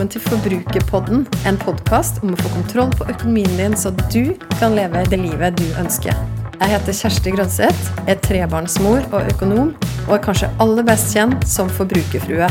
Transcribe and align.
velkommen 0.00 0.16
til 0.16 0.22
Forbrukerpodden, 0.30 1.26
en 1.44 1.58
podkast 1.60 2.22
om 2.24 2.30
å 2.32 2.36
få 2.40 2.48
kontroll 2.54 2.92
på 2.96 3.04
økonomien 3.12 3.50
din, 3.58 3.74
så 3.76 3.90
du 4.08 4.32
kan 4.56 4.72
leve 4.72 5.02
det 5.12 5.18
livet 5.20 5.58
du 5.58 5.66
ønsker. 5.76 6.16
Jeg 6.56 6.72
heter 6.72 6.96
Kjersti 6.96 7.34
Grønseth, 7.34 7.90
er 8.08 8.16
trebarnsmor 8.24 9.04
og 9.10 9.28
økonom, 9.34 9.74
og 10.06 10.14
er 10.16 10.22
kanskje 10.24 10.48
aller 10.64 10.86
best 10.88 11.12
kjent 11.12 11.44
som 11.44 11.68
forbrukerfrue. 11.68 12.48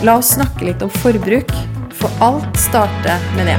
La 0.00 0.14
oss 0.16 0.32
snakke 0.38 0.64
litt 0.64 0.80
om 0.80 0.88
forbruk, 1.02 1.52
for 1.92 2.08
alt 2.24 2.56
starter 2.56 3.20
med 3.36 3.52
det. 3.52 3.58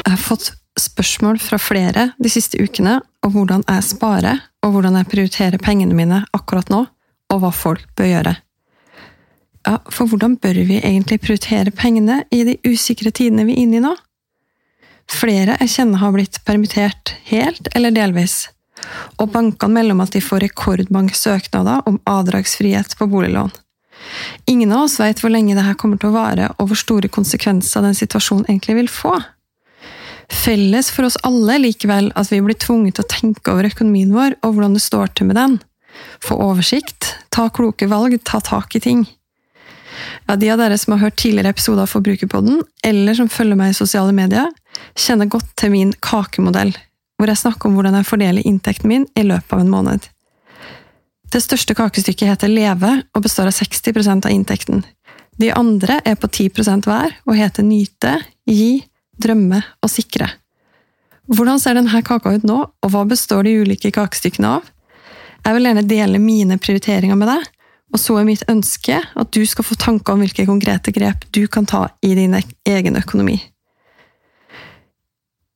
Jeg 0.00 0.16
har 0.16 0.24
fått 0.24 0.54
spørsmål 0.80 1.42
fra 1.44 1.60
flere 1.60 2.12
de 2.16 2.32
siste 2.32 2.56
ukene 2.56 3.02
om 3.20 3.36
hvordan 3.36 3.68
jeg 3.68 3.84
sparer, 3.84 4.46
og 4.64 4.74
hvordan 4.74 4.98
jeg 4.98 5.08
prioriterer 5.10 5.62
pengene 5.62 5.96
mine 5.96 6.22
akkurat 6.36 6.70
nå, 6.72 6.84
og 7.30 7.42
hva 7.42 7.50
folk 7.54 7.86
bør 7.96 8.10
gjøre. 8.10 8.36
Ja, 9.68 9.76
for 9.92 10.08
hvordan 10.08 10.38
bør 10.40 10.56
vi 10.66 10.78
egentlig 10.80 11.20
prioritere 11.20 11.72
pengene 11.76 12.22
i 12.32 12.42
de 12.48 12.56
usikre 12.66 13.12
tidene 13.12 13.44
vi 13.48 13.58
er 13.58 13.64
inne 13.64 13.80
i 13.80 13.84
nå? 13.84 13.92
Flere 15.10 15.56
jeg 15.60 15.72
kjenner 15.74 16.00
har 16.00 16.14
blitt 16.14 16.38
permittert 16.46 17.14
helt 17.28 17.68
eller 17.74 17.94
delvis, 17.94 18.44
og 19.18 19.32
bankene 19.34 19.76
melder 19.76 19.96
om 19.96 20.04
at 20.04 20.14
de 20.14 20.22
får 20.24 20.44
rekordmange 20.46 21.16
søknader 21.18 21.82
om 21.90 21.98
avdragsfrihet 22.08 22.96
på 22.96 23.08
boliglån. 23.10 23.52
Ingen 24.48 24.72
av 24.72 24.86
oss 24.86 24.96
vet 25.00 25.20
hvor 25.20 25.32
lenge 25.32 25.56
dette 25.58 25.76
kommer 25.80 26.00
til 26.00 26.10
å 26.10 26.16
vare, 26.16 26.48
og 26.56 26.70
hvor 26.70 26.78
store 26.78 27.10
konsekvenser 27.12 27.84
den 27.84 27.96
situasjonen 27.98 28.48
egentlig 28.48 28.78
vil 28.80 28.92
få. 28.92 29.18
Felles 30.30 30.90
for 30.94 31.08
oss 31.08 31.18
alle 31.26 31.58
likevel 31.58 32.12
at 32.18 32.30
vi 32.30 32.40
blir 32.44 32.58
tvunget 32.58 32.96
til 32.96 33.04
å 33.04 33.10
tenke 33.10 33.52
over 33.52 33.66
økonomien 33.68 34.12
vår 34.14 34.38
og 34.40 34.54
hvordan 34.54 34.76
det 34.76 34.84
står 34.84 35.10
til 35.18 35.30
med 35.30 35.38
den. 35.40 35.56
Få 36.22 36.38
oversikt, 36.40 37.16
ta 37.34 37.48
kloke 37.52 37.88
valg, 37.90 38.14
ta 38.24 38.40
tak 38.44 38.76
i 38.78 38.82
ting. 38.84 39.02
Ja, 40.28 40.36
De 40.36 40.50
av 40.50 40.60
dere 40.60 40.78
som 40.78 40.94
har 40.94 41.02
hørt 41.02 41.18
tidligere 41.20 41.50
episoder 41.50 41.84
av 41.84 41.90
Forbrukerpodden, 41.92 42.62
eller 42.86 43.18
som 43.18 43.28
følger 43.28 43.58
meg 43.58 43.72
i 43.72 43.80
sosiale 43.80 44.14
medier, 44.16 44.48
kjenner 44.94 45.28
godt 45.28 45.50
til 45.60 45.74
min 45.74 45.92
kakemodell, 46.00 46.72
hvor 47.18 47.28
jeg 47.28 47.42
snakker 47.42 47.68
om 47.68 47.76
hvordan 47.76 47.98
jeg 47.98 48.08
fordeler 48.08 48.46
inntekten 48.46 48.88
min 48.88 49.08
i 49.18 49.26
løpet 49.26 49.56
av 49.56 49.64
en 49.64 49.72
måned. 49.72 50.06
Det 51.30 51.42
største 51.42 51.76
kakestykket 51.78 52.32
heter 52.32 52.50
Leve 52.50 52.94
og 53.14 53.22
består 53.26 53.50
av 53.50 53.54
60% 53.54 54.26
av 54.26 54.32
inntekten. 54.34 54.84
De 55.40 55.50
andre 55.54 56.00
er 56.04 56.16
på 56.18 56.28
10% 56.28 56.88
hver 56.88 57.14
og 57.26 57.36
heter 57.38 57.66
Nyte, 57.66 58.16
Gi, 58.50 58.80
drømme 59.22 59.62
og 59.80 59.92
sikre. 59.92 60.28
Hvordan 61.30 61.60
ser 61.62 61.76
denne 61.78 62.02
kaka 62.02 62.34
ut 62.34 62.46
nå, 62.46 62.58
og 62.66 62.90
hva 62.90 63.04
består 63.06 63.46
de 63.46 63.60
ulike 63.62 63.92
kakestykkene 63.94 64.56
av? 64.58 64.66
Jeg 65.44 65.56
vil 65.56 65.68
gjerne 65.68 65.86
dele 65.88 66.20
mine 66.20 66.58
prioriteringer 66.60 67.18
med 67.18 67.30
deg, 67.30 67.46
og 67.90 68.02
så 68.02 68.18
er 68.20 68.26
mitt 68.26 68.42
ønske 68.50 68.98
at 68.98 69.30
du 69.34 69.40
skal 69.48 69.66
få 69.66 69.76
tanker 69.78 70.14
om 70.14 70.22
hvilke 70.22 70.46
konkrete 70.48 70.92
grep 70.94 71.24
du 71.34 71.44
kan 71.50 71.66
ta 71.66 71.86
i 72.06 72.12
din 72.18 72.36
egen 72.36 72.98
økonomi. 72.98 73.38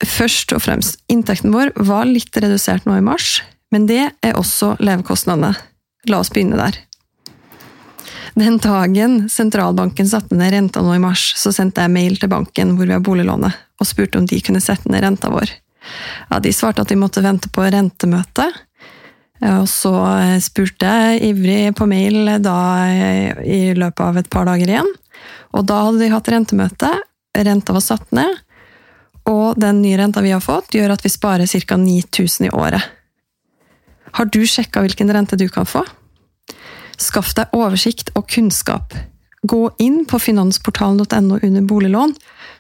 Først 0.05 0.53
og 0.53 0.63
fremst, 0.65 0.99
inntekten 1.09 1.55
vår 1.55 1.73
var 1.87 2.09
litt 2.09 2.35
redusert 2.37 2.87
nå 2.87 2.99
i 2.99 3.05
mars, 3.05 3.39
men 3.73 3.87
det 3.91 4.03
er 4.23 4.39
også 4.39 4.75
levekostnadene. 4.83 5.55
La 6.11 6.21
oss 6.21 6.33
begynne 6.35 6.59
der. 6.61 6.77
Den 8.35 8.59
dagen 8.59 9.29
sentralbanken 9.31 10.09
satte 10.11 10.35
ned 10.35 10.51
renta 10.53 10.83
nå 10.83 10.97
i 10.97 11.03
mars, 11.03 11.33
så 11.39 11.53
sendte 11.55 11.85
jeg 11.85 11.95
mail 11.95 12.17
til 12.19 12.33
banken 12.33 12.75
hvor 12.75 12.89
vi 12.89 12.97
har 12.97 13.05
boliglånet, 13.05 13.55
og 13.79 13.87
spurte 13.87 14.19
om 14.19 14.27
de 14.27 14.41
kunne 14.43 14.63
sette 14.63 14.91
ned 14.91 15.05
renta 15.05 15.31
vår. 15.31 15.53
Ja, 16.31 16.41
De 16.43 16.53
svarte 16.53 16.83
at 16.83 16.91
de 16.91 16.99
måtte 16.99 17.23
vente 17.23 17.51
på 17.53 17.67
rentemøte. 17.71 18.49
Og 19.45 19.69
så 19.69 19.93
spurte 20.43 20.89
jeg 20.89 21.23
ivrig 21.31 21.75
på 21.77 21.87
mail 21.91 22.31
da 22.43 22.59
i 23.45 23.75
løpet 23.77 24.03
av 24.03 24.19
et 24.19 24.31
par 24.33 24.49
dager 24.49 24.71
igjen. 24.71 24.91
Og 25.55 25.67
da 25.69 25.83
hadde 25.87 26.01
de 26.03 26.11
hatt 26.11 26.31
rentemøte, 26.33 26.91
renta 27.39 27.75
var 27.77 27.85
satt 27.85 28.11
ned, 28.17 28.41
og 29.31 29.59
den 29.61 29.81
nye 29.83 29.99
renta 30.01 30.23
vi 30.25 30.35
har 30.35 30.43
fått, 30.45 30.75
gjør 30.75 30.97
at 30.97 31.05
vi 31.05 31.13
sparer 31.13 31.47
ca. 31.47 31.77
9000 31.79 32.49
i 32.49 32.51
året. 32.51 32.83
Har 34.15 34.27
du 34.31 34.43
sjekka 34.47 34.83
hvilken 34.85 35.11
rente 35.15 35.39
du 35.39 35.47
kan 35.49 35.67
få? 35.67 35.85
Skaff 37.01 37.35
deg 37.39 37.53
oversikt 37.57 38.13
og 38.15 38.29
kunnskap. 38.31 38.95
Gå 39.45 39.61
inn 39.83 40.05
på 40.09 40.19
finansportalen.no 40.23 41.39
under 41.43 41.63
boliglån, 41.69 42.15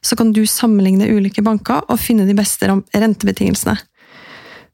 så 0.04 0.16
kan 0.16 0.34
du 0.36 0.42
sammenligne 0.46 1.08
ulike 1.08 1.42
banker 1.42 1.86
og 1.88 2.00
finne 2.00 2.26
de 2.28 2.36
beste 2.36 2.68
rentebetingelsene. 2.68 3.78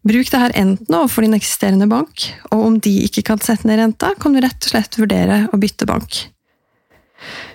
Bruk 0.01 0.31
dette 0.33 0.57
enten 0.57 0.97
overfor 0.97 1.27
din 1.27 1.37
eksisterende 1.37 1.87
bank, 1.91 2.25
og 2.51 2.67
om 2.67 2.79
de 2.81 2.93
ikke 3.05 3.23
kan 3.29 3.43
sette 3.45 3.69
ned 3.69 3.83
renta, 3.83 4.15
kan 4.19 4.33
du 4.33 4.41
rett 4.41 4.65
og 4.65 4.73
slett 4.73 4.97
vurdere 4.99 5.43
å 5.53 5.61
bytte 5.61 5.87
bank. 5.87 6.23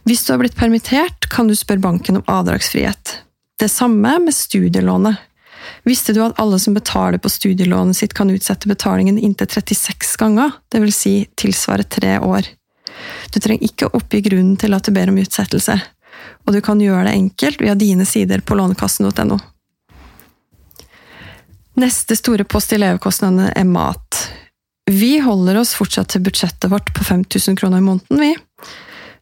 Hvis 0.06 0.24
du 0.26 0.34
har 0.34 0.44
blitt 0.44 0.58
permittert, 0.58 1.26
kan 1.34 1.50
du 1.50 1.56
spørre 1.58 1.82
banken 1.82 2.20
om 2.20 2.28
avdragsfrihet. 2.30 3.16
Det 3.58 3.72
samme 3.72 4.20
med 4.22 4.36
studielånet. 4.36 5.18
Visste 5.86 6.14
du 6.14 6.22
at 6.26 6.40
alle 6.42 6.58
som 6.60 6.74
betaler 6.74 7.22
på 7.22 7.30
studielånet 7.30 7.98
sitt, 7.98 8.14
kan 8.18 8.32
utsette 8.34 8.68
betalingen 8.68 9.20
inntil 9.22 9.48
36 9.48 10.16
ganger, 10.18 10.56
dvs. 10.74 10.96
Si 10.98 11.16
tilsvare 11.38 11.84
tre 11.84 12.18
år? 12.20 12.48
Du 13.34 13.38
trenger 13.40 13.68
ikke 13.68 13.86
å 13.86 14.00
oppgi 14.00 14.24
grunnen 14.26 14.56
til 14.58 14.74
at 14.74 14.88
du 14.88 14.96
ber 14.96 15.12
om 15.12 15.20
utsettelse, 15.22 15.76
og 16.46 16.56
du 16.56 16.62
kan 16.66 16.82
gjøre 16.82 17.06
det 17.10 17.20
enkelt 17.20 17.62
via 17.62 17.76
dine 17.78 18.08
sider 18.10 18.42
på 18.42 18.58
lånekassen.no. 18.58 19.38
Neste 21.76 22.16
store 22.16 22.48
post 22.50 22.74
i 22.74 22.80
levekostnadene 22.80 23.52
er 23.54 23.70
mat. 23.70 24.26
Vi 24.90 25.20
holder 25.22 25.60
oss 25.60 25.76
fortsatt 25.78 26.14
til 26.14 26.24
budsjettet 26.26 26.72
vårt 26.72 26.90
på 26.96 27.06
5000 27.06 27.58
kroner 27.60 27.84
i 27.84 27.86
måneden, 27.86 28.22
vi. 28.22 28.34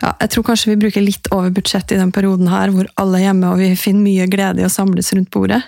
Ja, 0.04 0.12
jeg 0.20 0.32
tror 0.34 0.48
kanskje 0.48 0.74
vi 0.74 0.82
bruker 0.84 1.04
litt 1.04 1.28
over 1.32 1.52
budsjettet 1.56 1.96
i 1.96 2.02
den 2.02 2.12
perioden 2.16 2.50
her, 2.52 2.72
hvor 2.72 2.88
alle 3.00 3.20
er 3.20 3.30
hjemme 3.30 3.52
og 3.52 3.62
vi 3.62 3.72
finner 3.80 4.04
mye 4.06 4.28
glede 4.32 4.64
i 4.64 4.68
å 4.68 4.72
samles 4.72 5.12
rundt 5.16 5.32
bordet. 5.34 5.64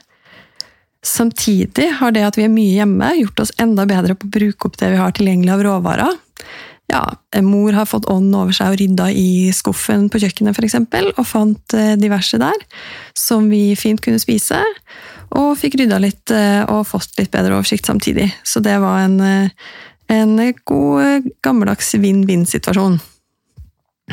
Samtidig 1.06 1.92
har 2.00 2.14
det 2.16 2.24
at 2.26 2.38
vi 2.40 2.48
er 2.48 2.54
mye 2.54 2.80
hjemme, 2.80 3.12
gjort 3.20 3.44
oss 3.44 3.54
enda 3.62 3.86
bedre 3.86 4.16
på 4.18 4.26
å 4.26 4.36
bruke 4.40 4.70
opp 4.70 4.80
det 4.82 4.90
vi 4.96 5.02
har 5.02 5.14
tilgjengelig 5.14 5.54
av 5.54 5.66
råvarer. 5.68 6.22
Ja, 6.90 7.02
mor 7.42 7.74
har 7.74 7.88
fått 7.90 8.06
ånden 8.10 8.36
over 8.38 8.54
seg 8.54 8.74
og 8.74 8.80
rydda 8.82 9.08
i 9.14 9.52
skuffen 9.54 10.06
på 10.10 10.22
kjøkkenet 10.22 10.58
f.eks., 10.58 10.78
og 11.18 11.26
fant 11.26 11.76
eh, 11.78 11.96
diverse 11.98 12.38
der 12.42 12.58
som 13.18 13.50
vi 13.50 13.74
fint 13.78 14.02
kunne 14.06 14.22
spise. 14.22 14.62
Og 15.36 15.56
fikk 15.60 15.80
rydda 15.82 15.98
litt 16.02 16.34
eh, 16.34 16.62
og 16.70 16.86
fått 16.90 17.18
litt 17.20 17.34
bedre 17.34 17.58
oversikt 17.58 17.90
samtidig. 17.90 18.30
Så 18.46 18.62
det 18.66 18.78
var 18.82 19.02
en, 19.06 19.18
eh, 19.22 19.74
en 20.14 20.38
god, 20.70 21.30
gammeldags 21.46 21.96
vinn-vinn-situasjon. 22.02 23.00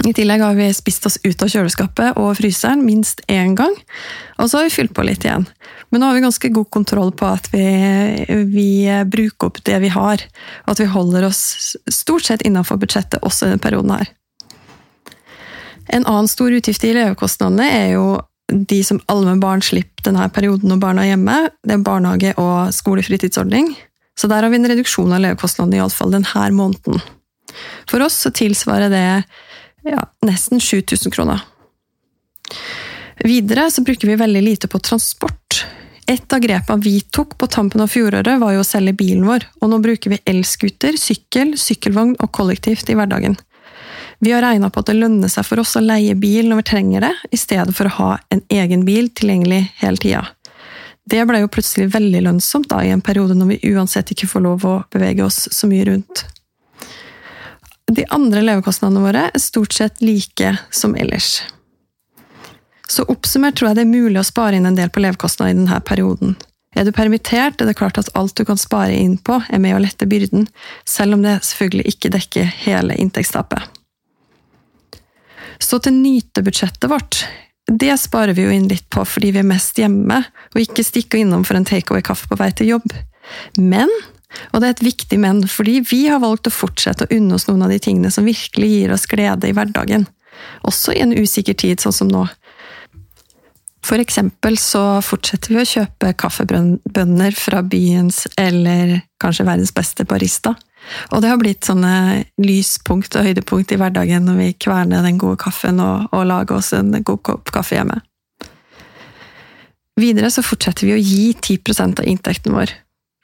I 0.01 0.15
tillegg 0.17 0.41
har 0.41 0.55
vi 0.57 0.71
spist 0.73 1.05
oss 1.07 1.19
ut 1.21 1.43
av 1.45 1.51
kjøleskapet 1.53 2.17
og 2.17 2.31
fryseren 2.39 2.81
minst 2.81 3.21
én 3.29 3.53
gang, 3.59 3.75
og 4.41 4.49
så 4.49 4.59
har 4.59 4.65
vi 4.65 4.73
fylt 4.73 4.95
på 4.97 5.05
litt 5.05 5.27
igjen. 5.27 5.45
Men 5.93 6.01
nå 6.01 6.09
har 6.09 6.17
vi 6.17 6.25
ganske 6.25 6.49
god 6.49 6.71
kontroll 6.73 7.13
på 7.13 7.29
at 7.29 7.51
vi, 7.53 7.67
vi 8.49 8.71
bruker 9.13 9.51
opp 9.51 9.61
det 9.69 9.77
vi 9.85 9.93
har, 9.93 10.25
og 10.65 10.73
at 10.73 10.81
vi 10.81 10.89
holder 10.89 11.29
oss 11.29 11.77
stort 11.93 12.25
sett 12.25 12.47
innenfor 12.49 12.81
budsjettet 12.81 13.21
også 13.21 13.47
i 13.47 13.53
denne 13.53 13.63
perioden 13.63 13.93
her. 13.99 14.11
En 15.93 16.09
annen 16.09 16.31
stor 16.31 16.57
utgift 16.57 16.89
i 16.89 16.95
levekostnadene 16.97 17.69
er 17.69 17.89
jo 17.99 18.07
de 18.49 18.81
som 18.85 19.01
alle 19.13 19.35
med 19.35 19.45
barn 19.45 19.63
slipper 19.65 20.09
denne 20.09 20.25
perioden 20.33 20.73
når 20.73 20.81
barna 20.81 21.05
er 21.05 21.13
hjemme. 21.13 21.39
Det 21.61 21.77
er 21.77 21.85
barnehage 21.85 22.35
og 22.41 22.73
skolefritidsordning. 22.73 23.75
Så 24.19 24.29
der 24.29 24.45
har 24.45 24.53
vi 24.53 24.61
en 24.61 24.69
reduksjon 24.73 25.13
av 25.13 25.21
levekostnadene, 25.25 25.83
iallfall 25.83 26.17
denne 26.17 26.49
måneden. 26.57 27.01
For 27.91 28.01
oss 28.05 28.17
så 28.25 28.33
tilsvarer 28.33 28.93
det 28.93 29.07
ja, 29.83 30.07
nesten 30.27 30.61
7000 30.61 31.13
kroner. 31.15 31.41
Videre 33.23 33.71
så 33.71 33.83
bruker 33.83 34.09
vi 34.09 34.17
veldig 34.17 34.43
lite 34.43 34.69
på 34.69 34.79
transport. 34.79 35.65
Et 36.07 36.33
av 36.33 36.41
grepene 36.43 36.83
vi 36.83 37.01
tok 37.01 37.37
på 37.39 37.47
tampen 37.47 37.81
av 37.81 37.91
fjoråret, 37.93 38.41
var 38.41 38.57
jo 38.57 38.65
å 38.65 38.67
selge 38.67 38.97
bilen 38.99 39.27
vår, 39.27 39.47
og 39.63 39.71
nå 39.71 39.79
bruker 39.85 40.13
vi 40.13 40.21
elskuter, 40.27 40.99
sykkel, 40.99 41.55
sykkelvogn 41.59 42.17
og 42.19 42.33
kollektivt 42.35 42.91
i 42.91 42.97
hverdagen. 42.99 43.39
Vi 44.23 44.33
har 44.35 44.43
regna 44.43 44.71
på 44.71 44.83
at 44.83 44.91
det 44.91 44.99
lønner 44.99 45.31
seg 45.31 45.47
for 45.47 45.63
oss 45.63 45.77
å 45.79 45.83
leie 45.83 46.15
bil 46.19 46.51
når 46.51 46.61
vi 46.61 46.69
trenger 46.71 47.07
det, 47.07 47.13
i 47.35 47.39
stedet 47.39 47.75
for 47.75 47.89
å 47.89 47.97
ha 47.97 48.11
en 48.35 48.43
egen 48.55 48.85
bil 48.87 49.09
tilgjengelig 49.11 49.65
hele 49.81 50.03
tida. 50.03 50.27
Det 51.03 51.23
ble 51.27 51.41
jo 51.43 51.51
plutselig 51.51 51.89
veldig 51.95 52.21
lønnsomt 52.29 52.69
da, 52.71 52.83
i 52.85 52.93
en 52.95 53.03
periode 53.03 53.35
når 53.35 53.55
vi 53.55 53.73
uansett 53.75 54.13
ikke 54.15 54.31
får 54.31 54.45
lov 54.45 54.67
å 54.67 54.77
bevege 54.95 55.25
oss 55.27 55.49
så 55.51 55.71
mye 55.71 55.87
rundt. 55.89 56.23
De 57.91 58.05
andre 58.15 58.45
levekostnadene 58.45 59.03
våre 59.03 59.25
er 59.33 59.43
stort 59.43 59.75
sett 59.75 60.03
like 60.03 60.57
som 60.71 60.95
ellers. 60.95 61.43
Så 62.89 63.05
oppsummert 63.09 63.57
tror 63.59 63.71
jeg 63.71 63.81
det 63.81 63.85
er 63.87 63.93
mulig 63.93 64.21
å 64.21 64.27
spare 64.27 64.59
inn 64.59 64.69
en 64.69 64.77
del 64.77 64.91
på 64.93 65.03
levekostnader 65.03 65.55
i 65.55 65.59
denne 65.59 65.79
perioden. 65.87 66.37
Er 66.77 66.87
du 66.89 66.93
permittert, 66.93 67.61
er 67.61 67.69
det 67.69 67.77
klart 67.77 67.99
at 68.01 68.11
alt 68.17 68.37
du 68.37 68.47
kan 68.49 68.61
spare 68.61 68.95
inn 68.97 69.19
på, 69.21 69.39
er 69.53 69.61
med 69.61 69.77
å 69.77 69.81
lette 69.83 70.09
byrden, 70.09 70.47
selv 70.89 71.19
om 71.19 71.25
det 71.25 71.39
selvfølgelig 71.45 71.93
ikke 71.93 72.13
dekker 72.15 72.53
hele 72.65 72.97
inntektstapet. 73.01 73.61
Så 75.63 75.79
til 75.85 75.99
nytebudsjettet 75.99 76.89
vårt. 76.91 77.25
Det 77.69 77.93
sparer 78.01 78.35
vi 78.35 78.47
jo 78.47 78.55
inn 78.55 78.67
litt 78.71 78.89
på 78.91 79.05
fordi 79.07 79.31
vi 79.35 79.43
er 79.43 79.49
mest 79.49 79.79
hjemme, 79.79 80.23
og 80.53 80.63
ikke 80.65 80.85
stikker 80.85 81.21
innom 81.21 81.45
for 81.47 81.59
en 81.59 81.69
takeaway-kaffe 81.69 82.31
på 82.31 82.41
vei 82.41 82.51
til 82.57 82.73
jobb. 82.75 82.89
Men 83.61 83.93
Og 84.53 84.61
det 84.61 84.69
er 84.69 84.75
et 84.77 84.87
viktig 84.87 85.19
men, 85.21 85.43
fordi 85.49 85.81
vi 85.85 86.05
har 86.09 86.23
valgt 86.23 86.49
å 86.49 86.55
fortsette 86.55 87.07
å 87.07 87.15
unne 87.17 87.37
oss 87.37 87.49
noen 87.49 87.67
av 87.67 87.73
de 87.73 87.81
tingene 87.83 88.11
som 88.13 88.27
virkelig 88.29 88.71
gir 88.71 88.95
oss 88.95 89.09
glede 89.11 89.51
i 89.51 89.57
hverdagen. 89.57 90.07
Også 90.69 90.95
i 90.95 91.03
en 91.05 91.15
usikker 91.15 91.57
tid, 91.59 91.83
sånn 91.83 91.97
som 91.97 92.11
nå. 92.11 92.25
For 93.83 93.99
eksempel 93.99 94.57
så 94.63 95.01
fortsetter 95.03 95.53
vi 95.53 95.63
å 95.63 95.69
kjøpe 95.69 96.13
kaffebønner 96.19 97.35
fra 97.35 97.65
byens 97.67 98.25
eller 98.39 99.01
kanskje 99.23 99.47
verdens 99.49 99.75
beste 99.75 100.07
barista. 100.07 100.55
Og 101.15 101.23
det 101.23 101.31
har 101.31 101.39
blitt 101.39 101.67
sånne 101.67 102.23
lyspunkt 102.43 103.15
og 103.19 103.27
høydepunkt 103.27 103.75
i 103.75 103.79
hverdagen 103.79 104.25
når 104.27 104.39
vi 104.39 104.49
kverner 104.67 105.05
den 105.07 105.19
gode 105.21 105.39
kaffen 105.43 105.83
og, 105.83 106.09
og 106.15 106.27
lager 106.31 106.59
oss 106.59 106.73
en 106.79 106.95
god 107.03 107.23
kopp 107.27 107.53
kaffe 107.55 107.79
hjemme. 107.79 108.01
Videre 110.01 110.31
så 110.33 110.45
fortsetter 110.45 110.89
vi 110.89 110.95
å 110.95 111.03
gi 111.03 111.27
10% 111.35 112.01
av 112.01 112.09
inntekten 112.09 112.55
vår. 112.57 112.73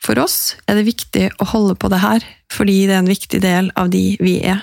For 0.03 0.19
oss 0.23 0.57
er 0.67 0.79
det 0.79 0.87
viktig 0.89 1.27
å 1.43 1.49
holde 1.53 1.75
på 1.79 1.91
det 1.93 2.01
her, 2.03 2.25
fordi 2.53 2.87
det 2.87 2.97
er 2.97 3.03
en 3.03 3.11
viktig 3.11 3.41
del 3.43 3.73
av 3.79 3.91
de 3.93 4.03
vi 4.23 4.39
er. 4.47 4.63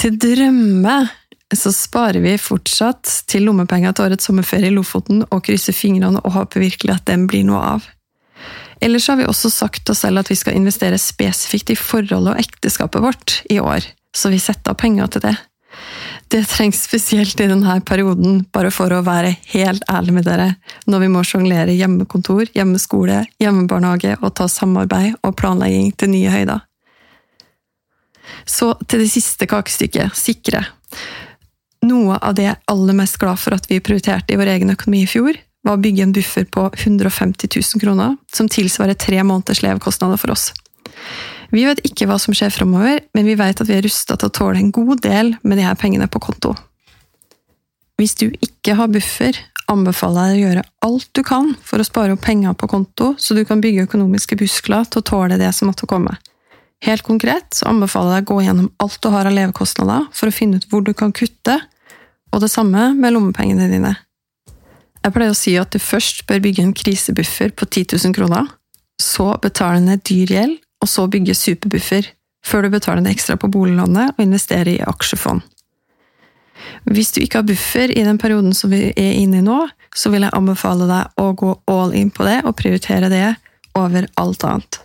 Til 0.00 0.16
drømme 0.16 0.96
så 1.54 1.72
sparer 1.74 2.22
vi 2.22 2.36
fortsatt 2.38 3.10
til 3.30 3.48
lommepenger 3.48 3.94
til 3.94 4.06
årets 4.06 4.28
sommerferie 4.28 4.70
i 4.70 4.74
Lofoten 4.74 5.24
og 5.28 5.42
krysser 5.46 5.74
fingrene 5.74 6.22
og 6.22 6.36
håper 6.36 6.62
virkelig 6.62 6.94
at 6.94 7.08
den 7.10 7.26
blir 7.30 7.44
noe 7.46 7.62
av. 7.76 7.88
Ellers 8.80 9.10
har 9.10 9.18
vi 9.20 9.28
også 9.28 9.50
sagt 9.52 9.90
oss 9.92 10.04
selv 10.06 10.22
at 10.22 10.30
vi 10.30 10.38
skal 10.38 10.56
investere 10.56 10.98
spesifikt 11.00 11.74
i 11.74 11.76
forholdet 11.76 12.32
og 12.32 12.40
ekteskapet 12.40 13.04
vårt 13.04 13.36
i 13.52 13.58
år, 13.60 13.84
så 14.16 14.32
vi 14.32 14.40
setter 14.40 14.72
av 14.72 14.80
penger 14.80 15.10
til 15.12 15.26
det. 15.26 15.34
Det 16.30 16.44
trengs 16.46 16.82
spesielt 16.82 17.40
i 17.40 17.46
denne 17.50 17.80
perioden, 17.82 18.44
bare 18.54 18.70
for 18.70 18.92
å 18.94 19.00
være 19.02 19.32
helt 19.50 19.82
ærlig 19.90 20.12
med 20.14 20.28
dere, 20.28 20.52
når 20.86 21.02
vi 21.02 21.08
må 21.10 21.24
sjonglere 21.26 21.74
hjemmekontor, 21.74 22.44
hjemmeskole, 22.54 23.24
hjemmebarnehage 23.42 24.14
og 24.20 24.36
ta 24.38 24.46
samarbeid 24.46 25.16
og 25.26 25.34
planlegging 25.40 25.90
til 25.98 26.12
nye 26.12 26.30
høyder. 26.30 26.62
Så 28.46 28.76
til 28.86 29.02
det 29.02 29.10
siste 29.10 29.48
kakestykket, 29.50 30.14
sikre. 30.14 30.62
Noe 31.90 32.20
av 32.22 32.38
det 32.38 32.46
jeg 32.46 32.54
er 32.54 32.62
aller 32.70 33.00
mest 33.02 33.18
glad 33.18 33.40
for 33.42 33.58
at 33.58 33.66
vi 33.66 33.82
prioriterte 33.82 34.30
i 34.30 34.38
vår 34.38 34.54
egen 34.54 34.70
økonomi 34.76 35.02
i 35.02 35.10
fjor, 35.10 35.34
var 35.66 35.76
å 35.76 35.82
bygge 35.82 36.06
en 36.06 36.14
buffer 36.14 36.46
på 36.46 36.68
150 36.70 37.50
000 37.58 37.82
kroner, 37.82 38.14
som 38.30 38.46
tilsvarer 38.48 38.94
tre 38.94 39.18
måneders 39.26 39.64
levekostnader 39.66 40.20
for 40.20 40.36
oss. 40.36 40.52
Vi 41.50 41.66
vet 41.66 41.82
ikke 41.86 42.06
hva 42.06 42.16
som 42.22 42.34
skjer 42.36 42.52
framover, 42.54 43.00
men 43.16 43.26
vi 43.26 43.36
vet 43.38 43.60
at 43.60 43.68
vi 43.68 43.76
er 43.76 43.84
rusta 43.84 44.16
til 44.16 44.30
å 44.30 44.34
tåle 44.34 44.60
en 44.60 44.72
god 44.74 45.02
del 45.02 45.34
med 45.42 45.58
de 45.58 45.66
her 45.66 45.78
pengene 45.78 46.06
på 46.10 46.22
konto. 46.22 46.54
Hvis 47.98 48.14
du 48.16 48.28
ikke 48.30 48.76
har 48.78 48.90
buffer, 48.92 49.36
anbefaler 49.70 50.30
jeg 50.30 50.32
deg 50.32 50.40
å 50.40 50.46
gjøre 50.46 50.66
alt 50.86 51.08
du 51.14 51.22
kan 51.26 51.50
for 51.66 51.82
å 51.82 51.86
spare 51.86 52.14
opp 52.14 52.22
penger 52.24 52.54
på 52.58 52.68
konto, 52.70 53.12
så 53.18 53.36
du 53.36 53.42
kan 53.46 53.62
bygge 53.62 53.86
økonomiske 53.88 54.38
buskler 54.40 54.86
til 54.88 55.02
å 55.02 55.08
tåle 55.10 55.38
det 55.40 55.50
som 55.56 55.70
måtte 55.70 55.88
komme. 55.90 56.14
Helt 56.86 57.04
konkret 57.04 57.58
så 57.58 57.68
anbefaler 57.68 58.16
jeg 58.16 58.24
deg 58.24 58.30
å 58.30 58.34
gå 58.34 58.44
gjennom 58.46 58.70
alt 58.80 59.02
du 59.02 59.10
har 59.12 59.28
av 59.28 59.36
levekostnader, 59.36 60.06
for 60.16 60.30
å 60.30 60.34
finne 60.34 60.60
ut 60.60 60.70
hvor 60.70 60.86
du 60.86 60.94
kan 60.96 61.12
kutte, 61.12 61.58
og 62.30 62.40
det 62.40 62.50
samme 62.52 62.92
med 62.96 63.14
lommepengene 63.14 63.68
dine. 63.68 63.92
Jeg 65.00 65.14
pleier 65.14 65.34
å 65.34 65.36
si 65.36 65.56
at 65.60 65.72
du 65.74 65.80
først 65.82 66.24
bør 66.28 66.40
bygge 66.44 66.64
en 66.64 66.74
krisebuffer 66.76 67.52
på 67.56 67.68
10 67.68 67.98
000 67.98 68.16
kroner, 68.16 68.48
så 69.00 69.32
betale 69.42 69.80
ned 69.84 70.04
dyr 70.08 70.34
gjeld, 70.36 70.58
og 70.80 70.88
så 70.88 71.06
bygge 71.10 71.36
superbuffer, 71.36 72.08
før 72.44 72.64
du 72.64 72.72
betaler 72.72 73.02
en 73.02 73.10
ekstra 73.10 73.36
på 73.40 73.50
boliglånet 73.52 74.14
og 74.14 74.22
investerer 74.24 74.74
i 74.74 74.84
aksjefond. 74.88 75.44
Hvis 76.88 77.12
du 77.12 77.20
ikke 77.22 77.40
har 77.40 77.48
buffer 77.48 77.92
i 77.92 78.04
den 78.04 78.18
perioden 78.20 78.54
som 78.56 78.72
vi 78.72 78.88
er 78.90 79.16
inne 79.18 79.40
i 79.40 79.44
nå, 79.44 79.62
så 79.96 80.12
vil 80.12 80.24
jeg 80.24 80.36
anbefale 80.36 80.88
deg 80.88 81.20
å 81.20 81.32
gå 81.36 81.54
all 81.70 81.96
in 81.96 82.12
på 82.14 82.24
det 82.26 82.40
og 82.44 82.56
prioritere 82.58 83.10
det 83.12 83.26
over 83.78 84.08
alt 84.20 84.46
annet. 84.46 84.80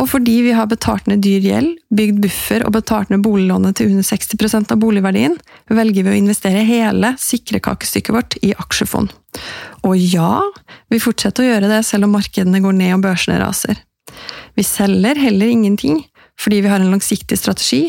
Og 0.00 0.06
fordi 0.08 0.38
vi 0.46 0.54
har 0.56 0.70
betalt 0.70 1.06
ned 1.10 1.20
dyr 1.24 1.44
gjeld, 1.44 1.76
bygd 1.92 2.22
buffer 2.24 2.64
og 2.64 2.72
betalt 2.76 3.10
ned 3.12 3.20
boliglånet 3.24 3.76
til 3.76 3.90
under 3.92 4.06
60% 4.06 4.72
av 4.72 4.80
boligverdien, 4.80 5.36
velger 5.68 6.06
vi 6.06 6.14
å 6.14 6.16
investere 6.16 6.64
hele 6.64 7.12
sikrekakestykket 7.20 8.16
vårt 8.16 8.38
i 8.40 8.54
aksjefond. 8.56 9.12
Og 9.84 9.96
ja, 10.00 10.40
vi 10.92 11.00
fortsetter 11.02 11.44
å 11.44 11.50
gjøre 11.50 11.72
det 11.74 11.82
selv 11.88 12.08
om 12.08 12.16
markedene 12.16 12.62
går 12.64 12.78
ned 12.78 12.96
og 12.96 13.04
børsene 13.04 13.40
raser. 13.42 13.82
Vi 14.58 14.64
selger 14.66 15.18
heller 15.18 15.52
ingenting, 15.52 16.02
fordi 16.40 16.62
vi 16.64 16.72
har 16.72 16.80
en 16.80 16.92
langsiktig 16.92 17.38
strategi 17.40 17.84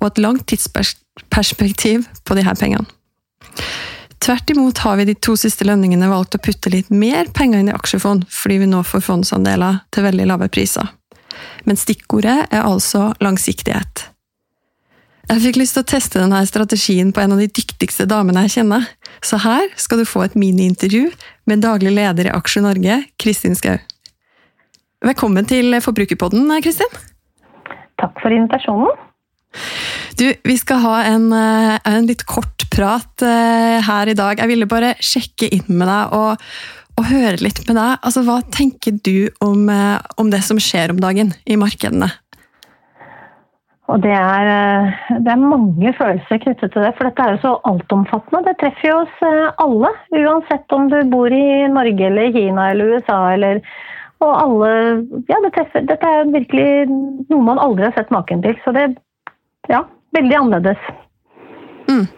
og 0.00 0.10
et 0.10 0.20
langt 0.22 0.46
tidsperspektiv 0.50 2.04
på 2.24 2.36
de 2.38 2.44
her 2.46 2.58
pengene. 2.58 2.86
Tvert 4.24 4.50
imot 4.50 4.78
har 4.80 4.96
vi 4.96 5.08
de 5.10 5.14
to 5.20 5.34
siste 5.36 5.66
lønningene 5.68 6.08
valgt 6.08 6.36
å 6.38 6.40
putte 6.40 6.72
litt 6.72 6.88
mer 6.90 7.28
penger 7.36 7.60
inn 7.60 7.68
i 7.68 7.76
aksjefond, 7.76 8.24
fordi 8.32 8.62
vi 8.62 8.70
nå 8.70 8.80
får 8.86 9.04
fondsandeler 9.04 9.82
til 9.92 10.06
veldig 10.06 10.28
lave 10.30 10.48
priser 10.52 10.88
men 11.64 11.78
stikkordet 11.80 12.36
er 12.50 12.64
altså 12.64 13.12
langsiktighet. 13.24 14.08
Jeg 15.24 15.40
fikk 15.40 15.56
lyst 15.56 15.78
til 15.78 15.84
å 15.84 15.88
teste 15.88 16.20
denne 16.20 16.42
strategien 16.44 17.12
på 17.14 17.22
en 17.22 17.32
av 17.32 17.40
de 17.40 17.48
dyktigste 17.48 18.04
damene 18.08 18.44
jeg 18.44 18.58
kjenner, 18.58 18.84
så 19.24 19.40
her 19.40 19.70
skal 19.80 20.02
du 20.02 20.08
få 20.08 20.26
et 20.26 20.36
miniintervju 20.36 21.08
med 21.48 21.64
daglig 21.64 21.94
leder 21.96 22.28
i 22.28 22.34
Aksje 22.34 22.60
Norge, 22.64 23.00
Kristin 23.20 23.56
Skau. 23.56 23.78
Velkommen 25.04 25.44
til 25.44 25.74
Forbrukerpodden, 25.84 26.46
Kristin. 26.64 26.88
Takk 28.00 28.22
for 28.22 28.32
invitasjonen. 28.32 28.94
Du, 30.16 30.24
vi 30.48 30.56
skal 30.56 30.80
ha 30.80 30.94
en, 31.10 31.26
eh, 31.36 31.74
en 31.90 32.08
litt 32.08 32.24
kort 32.24 32.64
prat 32.72 33.20
eh, 33.20 33.84
her 33.84 34.08
i 34.08 34.16
dag. 34.16 34.40
Jeg 34.40 34.48
ville 34.48 34.70
bare 34.70 34.94
sjekke 35.04 35.50
inn 35.52 35.68
med 35.68 35.90
deg 35.90 36.16
og 36.16 36.48
og 36.94 37.08
høre 37.10 37.40
litt 37.42 37.58
med 37.66 37.74
deg. 37.74 37.96
Altså, 38.06 38.22
hva 38.22 38.36
tenker 38.54 38.94
du 39.02 39.28
om, 39.42 39.68
eh, 39.68 39.98
om, 40.16 40.28
det 40.30 40.44
som 40.46 40.60
skjer 40.62 40.94
om 40.94 41.00
dagen 41.02 41.34
i 41.44 41.56
markedene? 41.58 42.06
Og 43.90 43.98
det 44.00 44.14
er, 44.14 44.94
det 45.10 45.32
er, 45.32 45.40
mange 45.42 45.92
følelser 45.98 46.38
knyttet 46.46 46.70
til 46.72 46.86
det, 46.86 46.94
for 46.94 47.10
dette 47.10 47.24
er 47.24 47.34
jo 47.34 47.42
så 47.42 47.56
altomfattende. 47.68 48.46
Det 48.46 48.54
treffer 48.62 48.88
jo 48.88 49.00
oss 49.02 49.26
alle, 49.60 49.90
uansett 50.22 50.78
om 50.78 50.86
du 50.88 51.02
bor 51.10 51.34
i 51.34 51.66
Norge 51.68 52.06
eller 52.08 52.30
Kina 52.32 52.70
eller 52.70 52.94
USA 52.94 53.18
eller 53.34 53.60
Og 54.24 54.32
alle 54.32 54.70
Ja, 55.28 55.40
det 55.44 55.52
treffer, 55.56 55.84
dette 55.88 56.08
er 56.08 56.32
virkelig 56.32 56.88
noe 56.88 57.42
man 57.44 57.60
aldri 57.60 57.88
har 57.88 57.94
sett 57.98 58.12
maken 58.14 58.44
til. 58.44 58.56
Så 58.64 58.74
det 58.76 58.94
Ja, 59.68 59.84
veldig 60.16 60.36
annerledes. 60.40 60.90
Mm. 61.88 62.08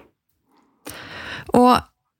Og 1.54 1.76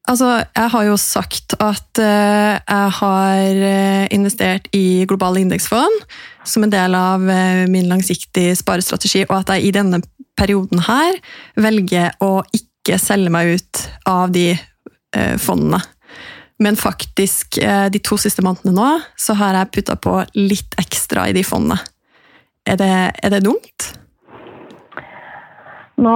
Altså, 0.06 0.28
jeg 0.54 0.70
har 0.70 0.84
jo 0.86 0.96
sagt 1.00 1.56
at 1.58 1.98
uh, 1.98 2.54
jeg 2.54 2.90
har 3.00 3.56
uh, 3.58 4.04
investert 4.14 4.68
i 4.76 5.02
globale 5.08 5.42
indeksfond 5.42 6.04
som 6.46 6.62
en 6.62 6.70
del 6.70 6.94
av 6.94 7.24
uh, 7.26 7.64
min 7.66 7.88
langsiktige 7.90 8.54
sparestrategi, 8.54 9.24
og 9.26 9.40
at 9.40 9.56
jeg 9.56 9.66
i 9.66 9.74
denne 9.74 9.98
perioden 10.38 10.84
her 10.86 11.18
velger 11.58 12.14
å 12.22 12.44
ikke 12.54 13.00
selge 13.02 13.32
meg 13.34 13.56
ut 13.56 13.82
av 14.06 14.30
de 14.30 14.52
fondene. 15.40 15.78
Men 16.62 16.78
faktisk, 16.80 17.58
de 17.92 18.00
to 18.00 18.16
siste 18.16 18.40
månedene 18.44 18.72
nå, 18.78 18.88
så 19.20 19.36
har 19.36 19.58
jeg 19.58 19.72
putta 19.76 19.98
på 20.00 20.14
litt 20.38 20.72
ekstra 20.80 21.26
i 21.28 21.34
de 21.36 21.42
fondene. 21.44 21.76
Er 22.66 22.78
det, 22.80 22.92
er 23.22 23.34
det 23.34 23.44
dumt? 23.44 23.90
Nå, 25.96 26.12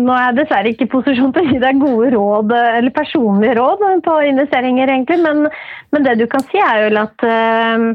nå, 0.00 0.10
er 0.10 0.24
jeg 0.24 0.36
dessverre 0.40 0.70
ikke 0.72 0.86
i 0.88 0.90
posisjon 0.90 1.34
til 1.34 1.44
å 1.44 1.52
gi 1.52 1.60
deg 1.62 1.78
gode 1.78 2.08
råd, 2.16 2.54
eller 2.58 2.94
personlige 2.94 3.54
råd 3.58 3.84
på 4.02 4.16
investeringer, 4.32 4.90
egentlig. 4.90 5.20
Men, 5.22 5.44
men 5.94 6.06
det 6.06 6.16
du 6.18 6.26
kan 6.30 6.42
si, 6.48 6.58
er 6.58 6.82
jo 6.82 6.88
at 7.04 7.26
øh, 7.26 7.86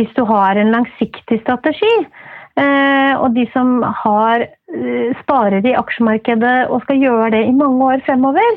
hvis 0.00 0.14
du 0.16 0.22
har 0.30 0.56
en 0.56 0.72
langsiktig 0.72 1.42
strategi, 1.42 1.92
øh, 2.00 3.12
og 3.20 3.36
de 3.36 3.44
som 3.52 3.82
har 4.00 4.46
øh, 4.46 5.12
sparer 5.20 5.60
i 5.60 5.76
aksjemarkedet 5.76 6.56
og 6.70 6.80
skal 6.86 7.04
gjøre 7.04 7.34
det 7.36 7.44
i 7.50 7.56
mange 7.60 7.92
år 7.92 8.06
fremover, 8.08 8.56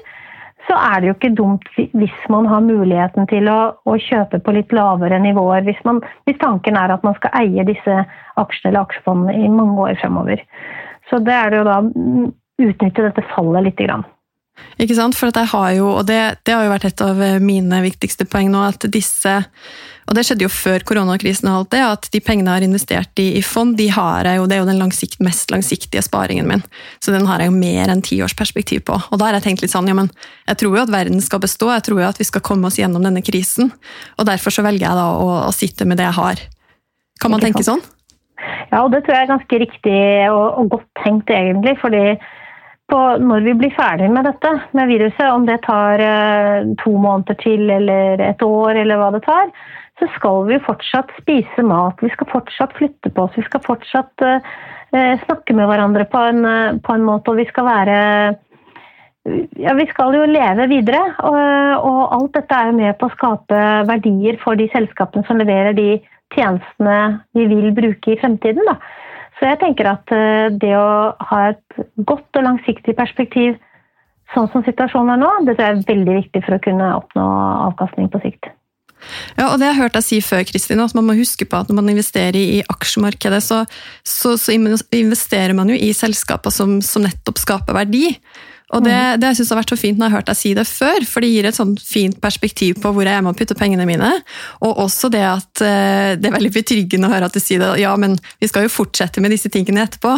så 0.70 0.78
er 0.78 1.02
det 1.02 1.10
jo 1.10 1.16
ikke 1.16 1.32
dumt 1.34 1.66
hvis 1.76 2.20
man 2.30 2.46
har 2.50 2.62
muligheten 2.62 3.26
til 3.32 3.50
å, 3.50 3.60
å 3.90 3.96
kjøpe 4.06 4.38
på 4.46 4.54
litt 4.54 4.74
lavere 4.76 5.18
nivåer. 5.24 5.66
Hvis, 5.66 5.80
man, 5.88 6.04
hvis 6.30 6.38
tanken 6.42 6.78
er 6.78 6.94
at 6.94 7.06
man 7.08 7.18
skal 7.18 7.34
eie 7.42 7.66
disse 7.66 7.96
aksjene 8.38 8.70
eller 8.70 8.86
aksjefondene 8.86 9.34
i 9.40 9.50
mange 9.50 9.88
år 9.88 9.98
fremover. 10.02 10.44
Så 11.10 11.18
det 11.26 11.34
er 11.34 11.50
det 11.50 11.62
jo 11.62 11.66
da 11.66 11.80
utnytte 12.70 13.08
dette 13.08 13.26
fallet 13.34 13.66
lite 13.66 13.90
grann. 13.90 14.06
Ikke 14.80 14.96
sant? 14.96 15.18
For 15.18 15.32
jeg 15.32 15.50
har 15.52 15.72
jo, 15.76 15.90
og 15.98 16.06
det, 16.08 16.20
det, 16.46 16.54
har 16.54 16.68
jo 16.68 16.74
vært 16.76 16.90
et 16.92 17.04
av 17.04 17.20
mine 17.42 17.82
viktigste 17.84 18.28
poeng 18.30 18.52
nå, 18.54 18.62
at 18.70 18.86
disse 18.92 19.40
Og 20.10 20.16
det 20.18 20.24
skjedde 20.26 20.48
jo 20.48 20.50
før 20.50 20.84
koronakrisen 20.90 21.48
og 21.52 21.60
alt 21.60 21.72
det, 21.76 21.82
at 21.86 22.08
de 22.16 22.22
pengene 22.26 22.50
jeg 22.50 22.58
har 22.58 22.66
investert 22.66 23.22
i, 23.22 23.28
i 23.38 23.44
fond, 23.46 23.76
de 23.78 23.86
har 23.94 24.26
jeg 24.26 24.40
jo, 24.40 24.48
det 24.50 24.58
er 24.58 24.64
jo 24.64 24.70
den 24.72 24.82
langsikt, 24.82 25.20
mest 25.22 25.54
langsiktige 25.54 26.02
sparingen 26.06 26.50
min. 26.50 26.64
Så 27.04 27.14
den 27.14 27.28
har 27.30 27.44
jeg 27.44 27.52
jo 27.52 27.60
mer 27.60 27.94
enn 27.94 28.02
tiårsperspektiv 28.06 28.88
på. 28.90 28.98
Og 28.98 29.22
da 29.22 29.30
har 29.30 29.38
jeg 29.38 29.46
tenkt 29.46 29.62
litt 29.66 29.74
sånn, 29.76 29.90
ja 29.92 29.98
men 29.98 30.10
jeg 30.50 30.62
tror 30.64 30.80
jo 30.80 30.82
at 30.82 30.96
verden 30.96 31.22
skal 31.22 31.44
bestå, 31.44 31.70
jeg 31.76 31.86
tror 31.86 32.02
jo 32.02 32.10
at 32.10 32.22
vi 32.22 32.26
skal 32.26 32.44
komme 32.46 32.72
oss 32.72 32.80
gjennom 32.82 33.06
denne 33.06 33.22
krisen. 33.26 33.70
Og 34.18 34.26
derfor 34.30 34.56
så 34.56 34.66
velger 34.66 34.88
jeg 34.88 34.98
da 34.98 35.08
å, 35.14 35.30
å 35.46 35.54
sitte 35.54 35.86
med 35.86 36.02
det 36.02 36.10
jeg 36.10 36.18
har. 36.18 36.44
Kan 37.22 37.36
man 37.36 37.46
tenke 37.46 37.62
sånn? 37.68 37.86
Ja, 38.72 38.82
og 38.82 38.90
det 38.94 39.04
tror 39.06 39.14
jeg 39.14 39.28
er 39.28 39.34
ganske 39.36 39.62
riktig 39.62 40.02
og, 40.32 40.46
og 40.58 40.76
godt 40.78 40.90
tenkt, 41.04 41.30
egentlig. 41.30 41.78
fordi 41.84 42.04
på 42.90 43.00
når 43.22 43.44
vi 43.46 43.54
blir 43.58 43.74
ferdig 43.76 44.10
med 44.10 44.26
dette, 44.26 44.52
med 44.74 44.90
viruset, 44.90 45.28
om 45.30 45.46
det 45.46 45.60
tar 45.66 46.02
eh, 46.02 46.70
to 46.82 46.96
måneder 46.98 47.38
til 47.44 47.70
eller 47.70 48.22
et 48.26 48.42
år 48.42 48.80
eller 48.82 48.98
hva 48.98 49.12
det 49.14 49.22
tar, 49.28 49.52
så 50.00 50.08
skal 50.16 50.46
vi 50.48 50.60
fortsatt 50.64 51.12
spise 51.20 51.64
mat. 51.66 52.00
Vi 52.02 52.12
skal 52.14 52.30
fortsatt 52.32 52.76
flytte 52.78 53.12
på 53.12 53.26
oss. 53.26 53.36
Vi 53.38 53.46
skal 53.48 53.64
fortsatt 53.66 54.24
uh, 54.26 55.16
snakke 55.26 55.56
med 55.58 55.68
hverandre 55.70 56.06
på 56.10 56.22
en, 56.32 56.46
på 56.84 56.96
en, 56.96 57.04
måte, 57.06 57.34
og 57.34 57.42
vi 57.42 57.48
skal 57.50 57.68
være 57.68 57.98
ja, 59.60 59.74
Vi 59.78 59.86
skal 59.92 60.16
jo 60.16 60.30
leve 60.30 60.70
videre. 60.72 61.02
Og, 61.28 61.36
og, 61.84 62.00
alt 62.16 62.40
dette 62.40 62.56
er 62.56 62.72
jo 62.72 62.78
med 62.80 62.96
på 63.00 63.10
å 63.10 63.16
skape 63.18 63.60
verdier 63.90 64.40
for 64.44 64.60
de 64.60 64.70
selskapene 64.74 65.28
som 65.28 65.42
leverer 65.42 65.76
de 65.78 65.92
tjenestene 66.34 66.98
vi 67.38 67.46
vil 67.52 67.72
bruke 67.76 68.14
i 68.14 68.20
fremtiden. 68.22 68.66
Da. 68.70 68.78
Så 69.40 69.48
jeg 69.48 69.60
tenker 69.62 69.88
at 69.94 70.12
eh, 70.14 70.52
det 70.62 70.76
å 70.76 71.16
ha 71.32 71.42
et 71.54 71.82
godt 72.08 72.40
og 72.40 72.46
langsiktig 72.46 72.96
perspektiv 72.98 73.58
sånn 74.34 74.50
som 74.54 74.66
situasjonen 74.66 75.16
er 75.16 75.22
nå, 75.24 75.30
det 75.48 75.56
tror 75.56 75.66
jeg 75.66 75.78
er 75.78 75.90
veldig 75.90 76.16
viktig 76.20 76.42
for 76.46 76.58
å 76.58 76.64
kunne 76.64 76.90
oppnå 77.00 77.28
avkastning 77.70 78.12
på 78.14 78.22
sikt. 78.26 78.52
Ja, 79.38 79.50
og 79.50 79.58
det 79.60 79.70
har 79.70 79.74
jeg 79.74 79.82
hørt 79.84 79.98
deg 79.98 80.06
si 80.06 80.22
før, 80.26 80.46
Kristin, 80.50 80.84
at 80.84 80.96
man 80.98 81.08
må 81.08 81.18
huske 81.18 81.48
på 81.48 81.62
at 81.62 81.72
når 81.72 81.80
man 81.82 81.92
investerer 81.94 82.38
i 82.40 82.62
aksjemarkedet, 82.70 83.42
så, 83.46 83.64
så, 84.04 84.36
så 84.40 84.56
investerer 84.56 85.56
man 85.58 85.72
jo 85.72 85.78
i 85.80 85.92
selskaper 85.96 86.54
som, 86.54 86.80
som 86.86 87.06
nettopp 87.06 87.42
skaper 87.42 87.78
verdi. 87.78 88.14
Og 88.70 88.84
det, 88.86 88.94
mm. 88.94 89.22
det 89.22 89.30
jeg 89.32 89.40
synes 89.40 89.52
har 89.54 89.60
vært 89.64 89.72
så 89.74 89.78
fint 89.82 89.98
når 89.98 90.06
jeg 90.06 90.12
har 90.12 90.22
hørt 90.22 90.30
deg 90.30 90.38
si 90.38 90.52
det 90.58 90.66
før, 90.70 91.06
for 91.10 91.26
det 91.26 91.32
gir 91.32 91.48
et 91.50 91.58
sånn 91.58 91.72
fint 91.82 92.20
perspektiv 92.22 92.78
på 92.84 92.92
hvor 92.94 93.08
jeg 93.08 93.18
er 93.18 93.24
med 93.26 93.34
å 93.34 93.40
putte 93.40 93.58
pengene 93.58 93.88
mine. 93.90 94.12
Og 94.66 94.84
også 94.86 95.10
det 95.14 95.24
at 95.26 95.64
eh, 95.66 96.14
det 96.20 96.30
er 96.30 96.36
veldig 96.36 96.54
betryggende 96.54 97.10
å 97.10 97.14
høre 97.16 97.30
at 97.32 97.38
du 97.38 97.42
sier 97.42 97.64
det, 97.64 97.72
ja, 97.82 97.96
men 97.98 98.18
vi 98.42 98.50
skal 98.52 98.68
jo 98.68 98.74
fortsette 98.74 99.24
med 99.26 99.34
disse 99.34 99.50
tingene 99.54 99.88
etterpå. 99.88 100.14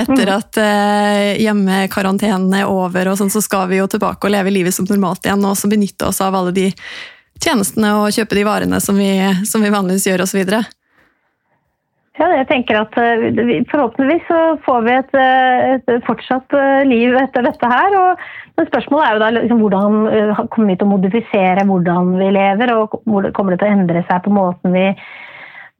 Etter 0.00 0.24
mm. 0.24 0.34
at 0.38 0.60
uh, 0.62 1.28
hjemmekarantenen 1.40 2.56
er 2.62 2.72
over, 2.72 3.12
og 3.12 3.20
sånn, 3.20 3.32
så 3.32 3.44
skal 3.44 3.68
vi 3.70 3.82
jo 3.82 3.88
tilbake 3.90 4.26
og 4.26 4.32
leve 4.32 4.54
livet 4.54 4.76
som 4.76 4.88
normalt 4.88 5.26
igjen, 5.26 5.44
og 5.44 5.52
også 5.52 5.70
benytte 5.72 6.08
oss 6.08 6.22
av 6.24 6.38
alle 6.38 6.56
de 6.56 6.70
tjenestene 7.40 7.94
og 8.00 8.12
kjøpe 8.14 8.36
de 8.38 8.44
varene 8.46 8.80
som 8.84 8.98
vi, 9.00 9.14
som 9.48 9.64
vi 9.64 9.72
vanligvis 9.72 10.06
gjør, 10.10 10.26
osv. 10.26 10.60
Ja, 12.20 12.26
jeg 12.36 12.48
tenker 12.50 12.82
at 12.82 12.96
eh, 13.00 13.62
Forhåpentligvis 13.70 14.26
så 14.28 14.40
får 14.66 14.82
vi 14.84 14.92
et, 14.92 15.14
eh, 15.16 15.78
et 15.78 16.04
fortsatt 16.04 16.52
eh, 16.58 16.82
liv 16.88 17.16
etter 17.16 17.46
dette 17.46 17.70
her. 17.70 17.96
Og, 17.96 18.20
men 18.58 18.68
spørsmålet 18.68 19.06
er 19.06 19.14
jo 19.14 19.22
da 19.22 19.30
liksom, 19.38 19.62
hvordan 19.64 20.46
kommer 20.52 20.72
vi 20.72 20.76
til 20.76 20.88
å 20.88 20.90
modifisere 20.90 21.64
hvordan 21.70 22.14
vi 22.20 22.28
lever, 22.36 22.74
og 22.76 22.98
kommer 23.06 23.54
det 23.54 23.62
til 23.62 23.70
å 23.70 23.76
endre 23.78 24.04
seg 24.10 24.24
på 24.26 24.34
måten 24.36 24.76
vi, 24.76 24.84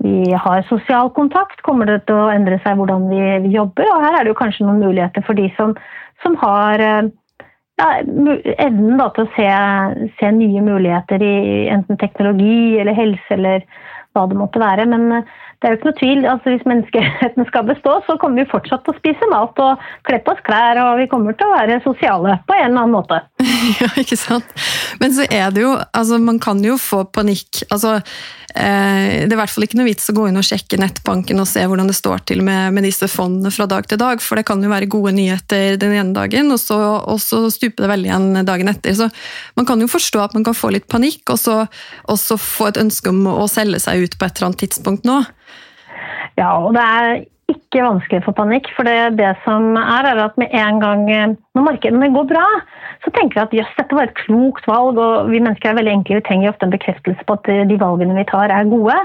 vi 0.06 0.32
har 0.32 0.64
sosial 0.70 1.12
kontakt? 1.18 1.60
Kommer 1.66 1.90
det 1.90 2.04
til 2.08 2.16
å 2.16 2.30
endre 2.32 2.56
seg 2.64 2.80
hvordan 2.80 3.10
vi, 3.12 3.52
jobber? 3.52 3.90
Og 3.92 4.06
her 4.06 4.16
er 4.16 4.24
det 4.24 4.32
jo 4.32 4.40
kanskje 4.40 4.64
noen 4.64 4.80
muligheter 4.86 5.26
for 5.26 5.36
de 5.36 5.50
som, 5.58 5.76
som 6.24 6.40
har 6.40 6.86
ja, 7.80 8.00
evnen 8.60 8.98
da, 9.00 9.08
til 9.16 9.26
å 9.26 9.30
se, 9.36 9.46
se, 10.18 10.32
nye 10.36 10.64
muligheter 10.64 11.22
i 11.24 11.36
enten 11.72 12.00
teknologi 12.00 12.76
eller 12.80 12.96
helse 12.96 13.36
eller 13.36 13.64
hva 14.14 14.26
det 14.26 14.36
måtte 14.38 14.60
være. 14.60 14.84
Men 14.90 15.08
det 15.60 15.68
er 15.68 15.74
jo 15.74 15.78
ikke 15.78 15.88
noe 15.88 15.98
tvil. 16.00 16.22
altså 16.28 16.52
Hvis 16.52 16.66
menneskeheten 16.68 17.46
skal 17.48 17.66
bestå, 17.68 17.96
så 18.06 18.16
kommer 18.20 18.42
vi 18.42 18.52
fortsatt 18.52 18.84
til 18.84 18.94
å 18.94 18.98
spise 18.98 19.28
mat 19.32 19.60
og 19.64 19.84
kle 20.08 20.20
på 20.24 20.34
oss 20.34 20.44
klær, 20.46 20.80
og 20.82 21.00
vi 21.00 21.08
kommer 21.10 21.36
til 21.38 21.48
å 21.48 21.56
være 21.56 21.80
sosiale 21.86 22.38
på 22.48 22.56
en 22.56 22.66
eller 22.70 22.84
annen 22.84 22.96
måte. 22.96 23.22
ja, 23.80 23.90
ikke 24.00 24.18
sant. 24.20 24.56
Men 24.98 25.14
så 25.14 25.26
er 25.30 25.52
det 25.54 25.62
jo 25.62 25.72
altså 25.76 26.18
Man 26.22 26.38
kan 26.42 26.60
jo 26.64 26.76
få 26.80 27.04
panikk. 27.12 27.62
altså 27.70 27.96
eh, 27.98 29.24
Det 29.24 29.30
er 29.30 29.36
i 29.36 29.40
hvert 29.40 29.52
fall 29.52 29.66
ikke 29.66 29.78
noe 29.78 29.88
vits 29.88 30.10
å 30.10 30.16
gå 30.16 30.26
inn 30.28 30.40
og 30.40 30.46
sjekke 30.46 30.80
nettbanken 30.80 31.42
og 31.42 31.48
se 31.48 31.64
hvordan 31.64 31.90
det 31.90 31.96
står 31.98 32.24
til 32.30 32.42
med, 32.46 32.74
med 32.76 32.86
disse 32.88 33.08
fondene 33.10 33.52
fra 33.54 33.68
dag 33.70 33.86
til 33.90 34.00
dag, 34.00 34.22
for 34.24 34.40
det 34.40 34.46
kan 34.48 34.62
jo 34.62 34.72
være 34.72 34.90
gode 34.90 35.14
nyheter 35.16 35.78
den 35.80 35.96
ene 35.96 36.16
dagen, 36.16 36.50
og 36.52 36.60
så, 36.62 36.78
og 37.00 37.20
så 37.22 37.44
stuper 37.52 37.86
det 37.86 37.92
veldig 37.94 38.10
igjen 38.10 38.46
dagen 38.48 38.72
etter. 38.72 38.96
Så 38.96 39.10
man 39.58 39.68
kan 39.68 39.80
jo 39.82 39.90
forstå 39.90 40.24
at 40.24 40.36
man 40.36 40.46
kan 40.46 40.56
få 40.56 40.72
litt 40.74 40.88
panikk, 40.90 41.22
og 41.30 41.40
så, 41.40 41.58
og 42.10 42.20
så 42.20 42.38
få 42.40 42.70
et 42.70 42.80
ønske 42.80 43.12
om 43.12 43.26
å 43.30 43.48
selge 43.50 43.82
seg 43.82 44.06
ut 44.06 44.16
på 44.18 44.26
et 44.26 44.38
eller 44.38 44.50
annet 44.50 44.64
tidspunkt 44.66 45.08
nå. 45.08 45.20
Ja, 46.38 46.54
og 46.58 46.74
det 46.76 46.84
er 46.84 47.22
ikke 47.50 47.69
vanskelig 47.78 48.24
for 48.24 48.34
panikk. 48.34 48.66
For 48.74 48.88
det, 48.88 49.14
det 49.20 49.30
som 49.44 49.76
er, 49.78 50.08
er 50.10 50.24
at 50.24 50.38
med 50.40 50.50
en 50.50 50.80
gang 50.82 51.04
eh, 51.10 51.36
når 51.54 51.66
markedene 51.66 52.10
går 52.14 52.26
bra, 52.32 52.46
så 53.04 53.12
tenker 53.14 53.36
vi 53.36 53.42
at 53.44 53.54
jøss, 53.60 53.76
dette 53.78 53.94
var 53.94 54.08
et 54.08 54.18
klokt 54.18 54.66
valg. 54.66 54.98
Og 54.98 55.30
vi 55.30 55.38
mennesker 55.38 55.70
er 55.70 55.78
veldig 55.78 55.94
enkle, 56.00 56.18
vi 56.18 56.26
trenger 56.26 56.50
ofte 56.50 56.66
en 56.66 56.74
bekreftelse 56.74 57.26
på 57.28 57.38
at 57.38 57.52
de 57.70 57.78
valgene 57.78 58.18
vi 58.18 58.26
tar, 58.26 58.50
er 58.50 58.70
gode. 58.70 58.98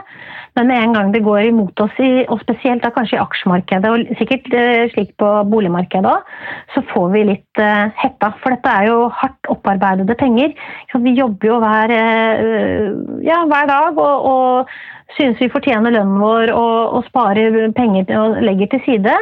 Men 0.55 0.69
med 0.71 0.81
en 0.81 0.93
gang 0.95 1.11
det 1.11 1.23
går 1.25 1.49
imot 1.49 1.79
oss, 1.83 1.97
og 2.31 2.41
spesielt 2.41 2.83
da 2.85 2.91
kanskje 2.95 3.17
i 3.17 3.21
aksjemarkedet, 3.23 3.91
og 3.91 4.17
sikkert 4.21 4.47
eh, 4.55 4.85
slik 4.93 5.11
på 5.19 5.31
boligmarkedet 5.51 6.07
òg, 6.09 6.33
så 6.73 6.83
får 6.93 7.09
vi 7.11 7.25
litt 7.27 7.61
uh, 7.61 7.91
hetta. 7.99 8.31
For 8.41 8.55
dette 8.55 8.71
er 8.71 8.87
jo 8.87 9.09
hardt 9.19 9.51
opparbeidede 9.51 10.15
penger. 10.19 10.55
Vi 10.95 11.15
jobber 11.17 11.49
jo 11.51 11.59
hver, 11.63 11.91
uh, 11.91 13.19
ja, 13.25 13.41
hver 13.51 13.67
dag 13.67 13.99
og, 13.99 14.29
og 14.31 14.75
synes 15.13 15.39
vi 15.39 15.51
fortjener 15.51 15.93
lønnen 15.93 16.21
vår 16.21 16.51
og, 16.55 16.95
og 16.97 17.05
sparer 17.09 17.57
penger 17.75 18.09
og 18.19 18.39
legger 18.43 18.54
til 18.71 18.81
side. 18.85 19.15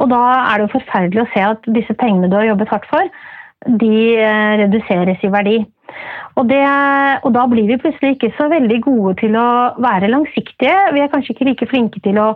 Og 0.00 0.10
da 0.12 0.20
er 0.42 0.58
det 0.58 0.66
jo 0.66 0.74
forferdelig 0.76 1.22
å 1.24 1.30
se 1.32 1.46
at 1.52 1.70
disse 1.78 1.96
pengene 1.98 2.30
du 2.30 2.36
har 2.38 2.50
jobbet 2.50 2.72
hardt 2.74 2.86
for, 2.90 3.08
de 3.80 3.96
eh, 4.20 4.52
reduseres 4.62 5.24
i 5.24 5.32
verdi. 5.32 5.56
Og, 6.36 6.44
det, 6.50 6.60
og, 7.24 7.30
da 7.32 7.46
blir 7.48 7.70
vi 7.70 7.80
plutselig 7.80 8.16
ikke 8.16 8.34
så 8.36 8.50
veldig 8.52 8.78
gode 8.84 9.14
til 9.22 9.36
å 9.40 9.48
være 9.80 10.10
langsiktige. 10.12 10.76
Vi 10.92 11.00
er 11.00 11.10
kanskje 11.12 11.32
ikke 11.32 11.48
like 11.48 11.68
flinke 11.70 12.02
til 12.04 12.20
å 12.20 12.34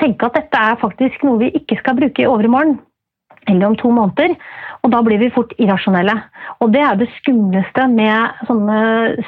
tenke 0.00 0.26
at 0.26 0.38
dette 0.38 0.64
er 0.70 0.80
faktisk 0.80 1.26
noe 1.26 1.42
vi 1.42 1.52
ikke 1.58 1.78
skal 1.82 1.98
bruke 1.98 2.24
i 2.24 2.30
overmorgen 2.30 2.78
eller 3.50 3.68
om 3.68 3.76
to 3.76 3.90
måneder. 3.92 4.32
Og 4.84 4.92
da 4.92 5.00
blir 5.04 5.20
vi 5.20 5.32
fort 5.34 5.52
irrasjonelle. 5.60 6.14
Og 6.64 6.72
det 6.72 6.82
er 6.84 6.96
det 7.00 7.10
skumleste 7.18 7.86
med 7.92 8.44
sånne 8.48 8.80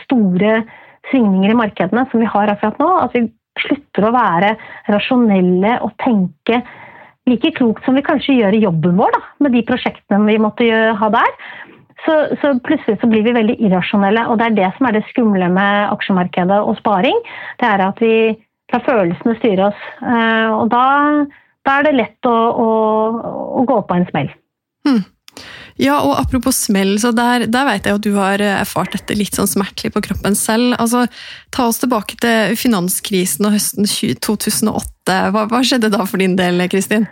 store 0.04 0.62
svingninger 1.10 1.52
i 1.52 1.58
markedene 1.58 2.06
som 2.10 2.22
vi 2.22 2.30
har 2.30 2.52
akkurat 2.52 2.80
nå. 2.80 2.88
At 3.04 3.16
vi 3.16 3.26
slutter 3.64 4.08
å 4.08 4.14
være 4.14 4.56
rasjonelle 4.92 5.78
og 5.84 5.94
tenke 6.02 6.60
like 7.26 7.52
klokt 7.56 7.84
som 7.84 7.96
vi 7.98 8.04
kanskje 8.06 8.36
gjør 8.38 8.56
i 8.56 8.62
jobben 8.62 8.98
vår, 8.98 9.14
da, 9.16 9.22
med 9.42 9.56
de 9.56 9.64
prosjektene 9.66 10.28
vi 10.28 10.38
måtte 10.42 10.68
ha 11.00 11.08
der. 11.14 11.32
Så, 12.04 12.14
så, 12.38 12.52
plutselig 12.62 13.00
så 13.00 13.08
blir 13.10 13.24
vi 13.26 13.34
veldig 13.34 13.56
irrasjonelle, 13.66 14.26
og 14.30 14.38
det 14.38 14.50
er 14.50 14.58
det 14.58 14.68
som 14.76 14.86
er 14.86 14.94
det 14.94 15.06
skumle 15.08 15.48
med 15.50 15.88
aksjemarkedet 15.90 16.60
og 16.62 16.76
sparing. 16.78 17.18
Det 17.58 17.66
er 17.66 17.82
at 17.82 18.02
vi 18.04 18.14
lar 18.72 18.84
følelsene 18.86 19.34
styre 19.40 19.70
oss. 19.72 19.82
Eh, 20.04 20.54
og 20.54 20.70
da, 20.70 20.84
da 21.66 21.78
er 21.80 21.88
det 21.88 21.96
lett 21.96 22.30
å, 22.30 22.36
å, 22.62 22.70
å 23.58 23.66
gå 23.66 23.80
på 23.88 23.98
en 23.98 24.06
smell. 24.12 24.30
Hmm. 24.86 25.02
Ja, 25.76 25.98
og 26.00 26.14
apropos 26.16 26.56
smell, 26.66 26.94
så 27.00 27.10
der, 27.12 27.44
der 27.52 27.66
vet 27.68 27.84
jeg 27.84 27.98
at 27.98 28.04
du 28.06 28.14
har 28.16 28.40
eh, 28.40 28.62
erfart 28.62 28.94
dette 28.96 29.16
litt 29.18 29.36
sånn 29.36 29.50
smertelig 29.50 29.92
på 29.92 30.02
kroppen 30.08 30.36
selv. 30.38 30.72
Altså, 30.80 31.04
ta 31.52 31.68
oss 31.68 31.82
tilbake 31.82 32.16
til 32.22 32.56
finanskrisen 32.56 33.44
og 33.48 33.56
høsten 33.58 33.84
2008. 33.84 35.20
Hva, 35.34 35.44
hva 35.50 35.60
skjedde 35.60 35.92
da 35.92 36.06
for 36.08 36.22
din 36.22 36.38
del, 36.38 36.64
Kristin? 36.72 37.04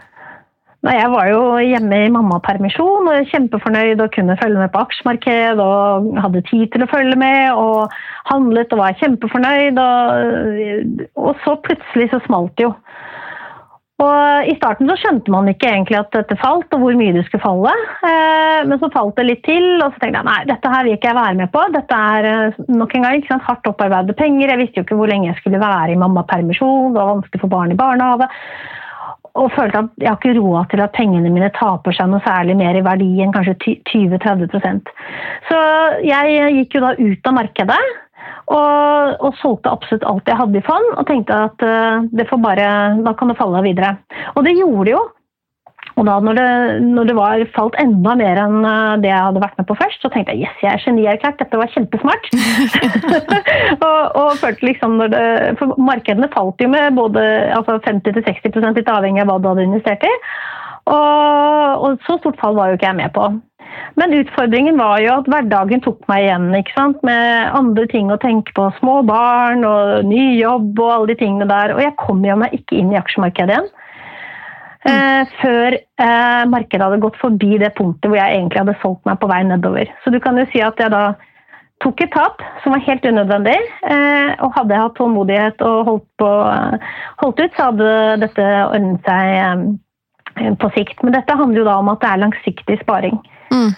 Nei, 0.84 0.98
jeg 0.98 1.12
var 1.14 1.28
jo 1.30 1.44
hjemme 1.64 1.98
i 2.04 2.10
mammapermisjon 2.12 3.06
og 3.08 3.28
kjempefornøyd 3.30 4.02
og 4.04 4.10
kunne 4.12 4.36
følge 4.36 4.60
med 4.60 4.72
på 4.72 4.82
aksjemarked 4.84 5.62
og 5.64 6.10
hadde 6.20 6.42
tid 6.50 6.66
til 6.74 6.84
å 6.84 6.88
følge 6.90 7.16
med 7.20 7.56
og 7.56 7.94
handlet 8.28 8.72
og 8.76 8.82
var 8.82 8.98
kjempefornøyd. 9.00 9.80
Og, 9.80 11.06
og 11.24 11.40
så 11.44 11.56
plutselig 11.64 12.10
så 12.12 12.20
smalt 12.26 12.52
det 12.60 12.66
jo. 12.66 12.74
Og 14.02 14.48
I 14.50 14.54
starten 14.58 14.88
så 14.90 14.96
skjønte 14.98 15.30
man 15.30 15.46
ikke 15.46 15.68
egentlig 15.70 16.00
at 16.00 16.10
dette 16.16 16.34
falt, 16.40 16.66
og 16.74 16.82
hvor 16.82 16.96
mye 16.98 17.14
det 17.14 17.22
skulle 17.28 17.44
falle. 17.44 17.70
Eh, 18.08 18.60
men 18.66 18.80
så 18.82 18.90
falt 18.90 19.14
det 19.20 19.26
litt 19.28 19.44
til, 19.46 19.66
og 19.78 19.94
så 19.94 20.02
tenkte 20.02 20.18
jeg 20.18 20.26
nei, 20.26 20.40
dette 20.50 20.72
her 20.72 20.86
vil 20.86 20.96
ikke 20.96 21.12
jeg 21.12 21.18
være 21.20 21.38
med 21.38 21.52
på. 21.54 21.62
Dette 21.76 22.00
er 22.16 22.28
eh, 22.30 22.62
nok 22.74 22.96
en 22.96 23.06
gang 23.06 23.18
ikke 23.20 23.30
sant, 23.30 23.46
hardt 23.46 23.70
opparbeidede 23.70 24.18
penger. 24.18 24.50
Jeg 24.50 24.62
visste 24.64 24.80
jo 24.80 24.86
ikke 24.88 24.98
hvor 24.98 25.12
lenge 25.12 25.30
jeg 25.30 25.38
skulle 25.38 25.62
være 25.62 25.94
i 25.94 26.00
mammapermisjon. 26.00 26.96
Det 26.96 27.00
var 27.00 27.12
vanskelig 27.12 27.44
for 27.44 27.54
barn 27.54 27.74
i 27.76 27.78
barnehage. 27.78 28.30
Og 29.38 29.50
følte 29.54 29.84
at 29.84 30.02
jeg 30.02 30.10
har 30.10 30.18
ikke 30.18 30.40
råd 30.40 30.70
til 30.70 30.82
at 30.82 30.94
pengene 30.94 31.30
mine 31.30 31.50
taper 31.54 31.94
seg 31.94 32.10
noe 32.10 32.22
særlig 32.26 32.54
mer 32.58 32.76
i 32.78 32.82
verdi 32.86 33.08
enn 33.22 33.34
kanskje 33.34 33.56
20-30 33.90 34.90
Så 35.48 35.58
jeg 36.06 36.52
gikk 36.58 36.76
jo 36.78 36.82
da 36.84 36.92
ut 36.98 37.30
av 37.30 37.38
markedet 37.38 37.80
og, 38.52 39.16
og, 39.24 39.34
solgte 39.40 39.72
absolutt 39.72 40.06
alt 40.08 40.28
jeg 40.28 40.38
hadde 40.40 40.60
i 40.60 40.64
fond, 40.66 40.88
og 40.98 41.08
tenkte 41.08 41.42
at 41.48 41.64
uh, 41.64 42.06
det 42.12 42.28
får 42.28 42.40
bare, 42.44 42.70
da 43.04 43.14
kan 43.16 43.32
det 43.32 43.38
falle 43.40 43.60
av 43.60 43.68
videre. 43.68 43.94
Og 44.34 44.44
det 44.46 44.56
gjorde 44.58 44.88
det 44.88 44.96
jo. 44.96 45.04
Og 45.94 46.08
da 46.08 46.16
når 46.18 46.34
det, 46.34 46.46
når 46.90 47.06
det 47.06 47.14
var, 47.14 47.42
falt 47.54 47.76
enda 47.78 48.16
mer 48.18 48.40
enn 48.42 48.56
uh, 48.66 48.96
det 49.00 49.12
jeg 49.12 49.26
hadde 49.28 49.42
vært 49.44 49.60
med 49.60 49.68
på 49.68 49.76
først, 49.78 50.02
så 50.02 50.10
tenkte 50.12 50.34
jeg 50.34 50.48
yes, 50.48 50.58
jeg 50.64 50.72
er 50.72 50.82
genierklært, 50.82 51.38
dette 51.40 51.60
var 51.60 51.70
kjempesmart. 51.72 52.28
og, 53.86 54.00
og, 54.18 54.34
følte 54.42 54.68
liksom 54.68 54.98
når 55.00 55.14
det, 55.14 55.24
For 55.60 55.78
markedene 55.78 56.32
falt 56.34 56.60
jo 56.60 56.68
med 56.72 56.98
både 56.98 57.24
altså 57.54 57.78
50-60 57.86 58.74
litt 58.80 58.90
avhengig 58.90 59.24
av 59.24 59.30
hva 59.30 59.38
du 59.40 59.50
hadde 59.52 59.68
investert 59.70 60.04
i. 60.04 60.12
Og, 60.84 61.84
og 61.84 61.98
så 62.04 62.18
stort 62.20 62.40
fall 62.40 62.56
var 62.58 62.70
jo 62.70 62.78
ikke 62.78 62.90
jeg 62.90 63.00
med 63.00 63.12
på. 63.16 63.28
Men 63.98 64.14
utfordringen 64.18 64.78
var 64.78 64.98
jo 65.02 65.12
at 65.18 65.28
hverdagen 65.30 65.82
tok 65.84 66.02
meg 66.10 66.26
igjen. 66.26 66.48
ikke 66.58 66.74
sant? 66.76 67.00
Med 67.06 67.54
andre 67.56 67.86
ting 67.90 68.10
å 68.12 68.20
tenke 68.22 68.54
på. 68.56 68.68
Små 68.80 69.00
barn 69.06 69.64
og 69.68 70.04
ny 70.08 70.34
jobb 70.40 70.78
og 70.78 70.92
alle 70.96 71.12
de 71.12 71.18
tingene 71.22 71.48
der. 71.50 71.74
Og 71.76 71.82
jeg 71.82 71.96
kom 72.02 72.24
jo 72.26 72.38
meg 72.42 72.54
ikke 72.56 72.78
inn 72.80 72.92
i 72.94 73.00
aksjemarkedet 73.00 73.56
igjen. 73.56 73.70
eh, 74.84 75.36
før 75.40 75.78
eh, 75.78 76.42
markedet 76.52 76.84
hadde 76.84 77.04
gått 77.04 77.20
forbi 77.20 77.56
det 77.62 77.72
punktet 77.78 78.10
hvor 78.10 78.20
jeg 78.20 78.34
egentlig 78.36 78.60
hadde 78.60 78.80
solgt 78.82 79.06
meg 79.08 79.20
på 79.22 79.30
vei 79.30 79.44
nedover. 79.48 79.94
Så 80.04 80.12
du 80.12 80.20
kan 80.20 80.36
jo 80.38 80.44
si 80.52 80.60
at 80.60 80.80
jeg 80.80 80.92
da 80.92 81.14
tok 81.82 82.00
et 82.04 82.12
tap 82.14 82.42
som 82.62 82.74
var 82.74 82.84
helt 82.84 83.06
unødvendig. 83.06 83.56
Eh, 83.88 84.34
og 84.44 84.52
hadde 84.58 84.76
jeg 84.76 84.84
hatt 84.84 84.98
tålmodighet 84.98 85.64
og 85.64 85.88
holdt, 85.88 86.06
på, 86.20 86.30
holdt 87.22 87.40
ut, 87.40 87.56
så 87.56 87.70
hadde 87.70 87.90
dette 88.26 88.50
ordnet 88.66 89.08
seg 89.08 89.32
eh, 89.38 89.64
på 90.34 90.70
sikt. 90.74 91.02
Men 91.02 91.16
dette 91.16 91.36
handler 91.38 91.62
jo 91.62 91.66
da 91.68 91.78
om 91.80 91.90
at 91.92 92.02
det 92.02 92.10
er 92.10 92.22
langsiktig 92.24 92.78
sparing. 92.82 93.18
Mm. 93.52 93.72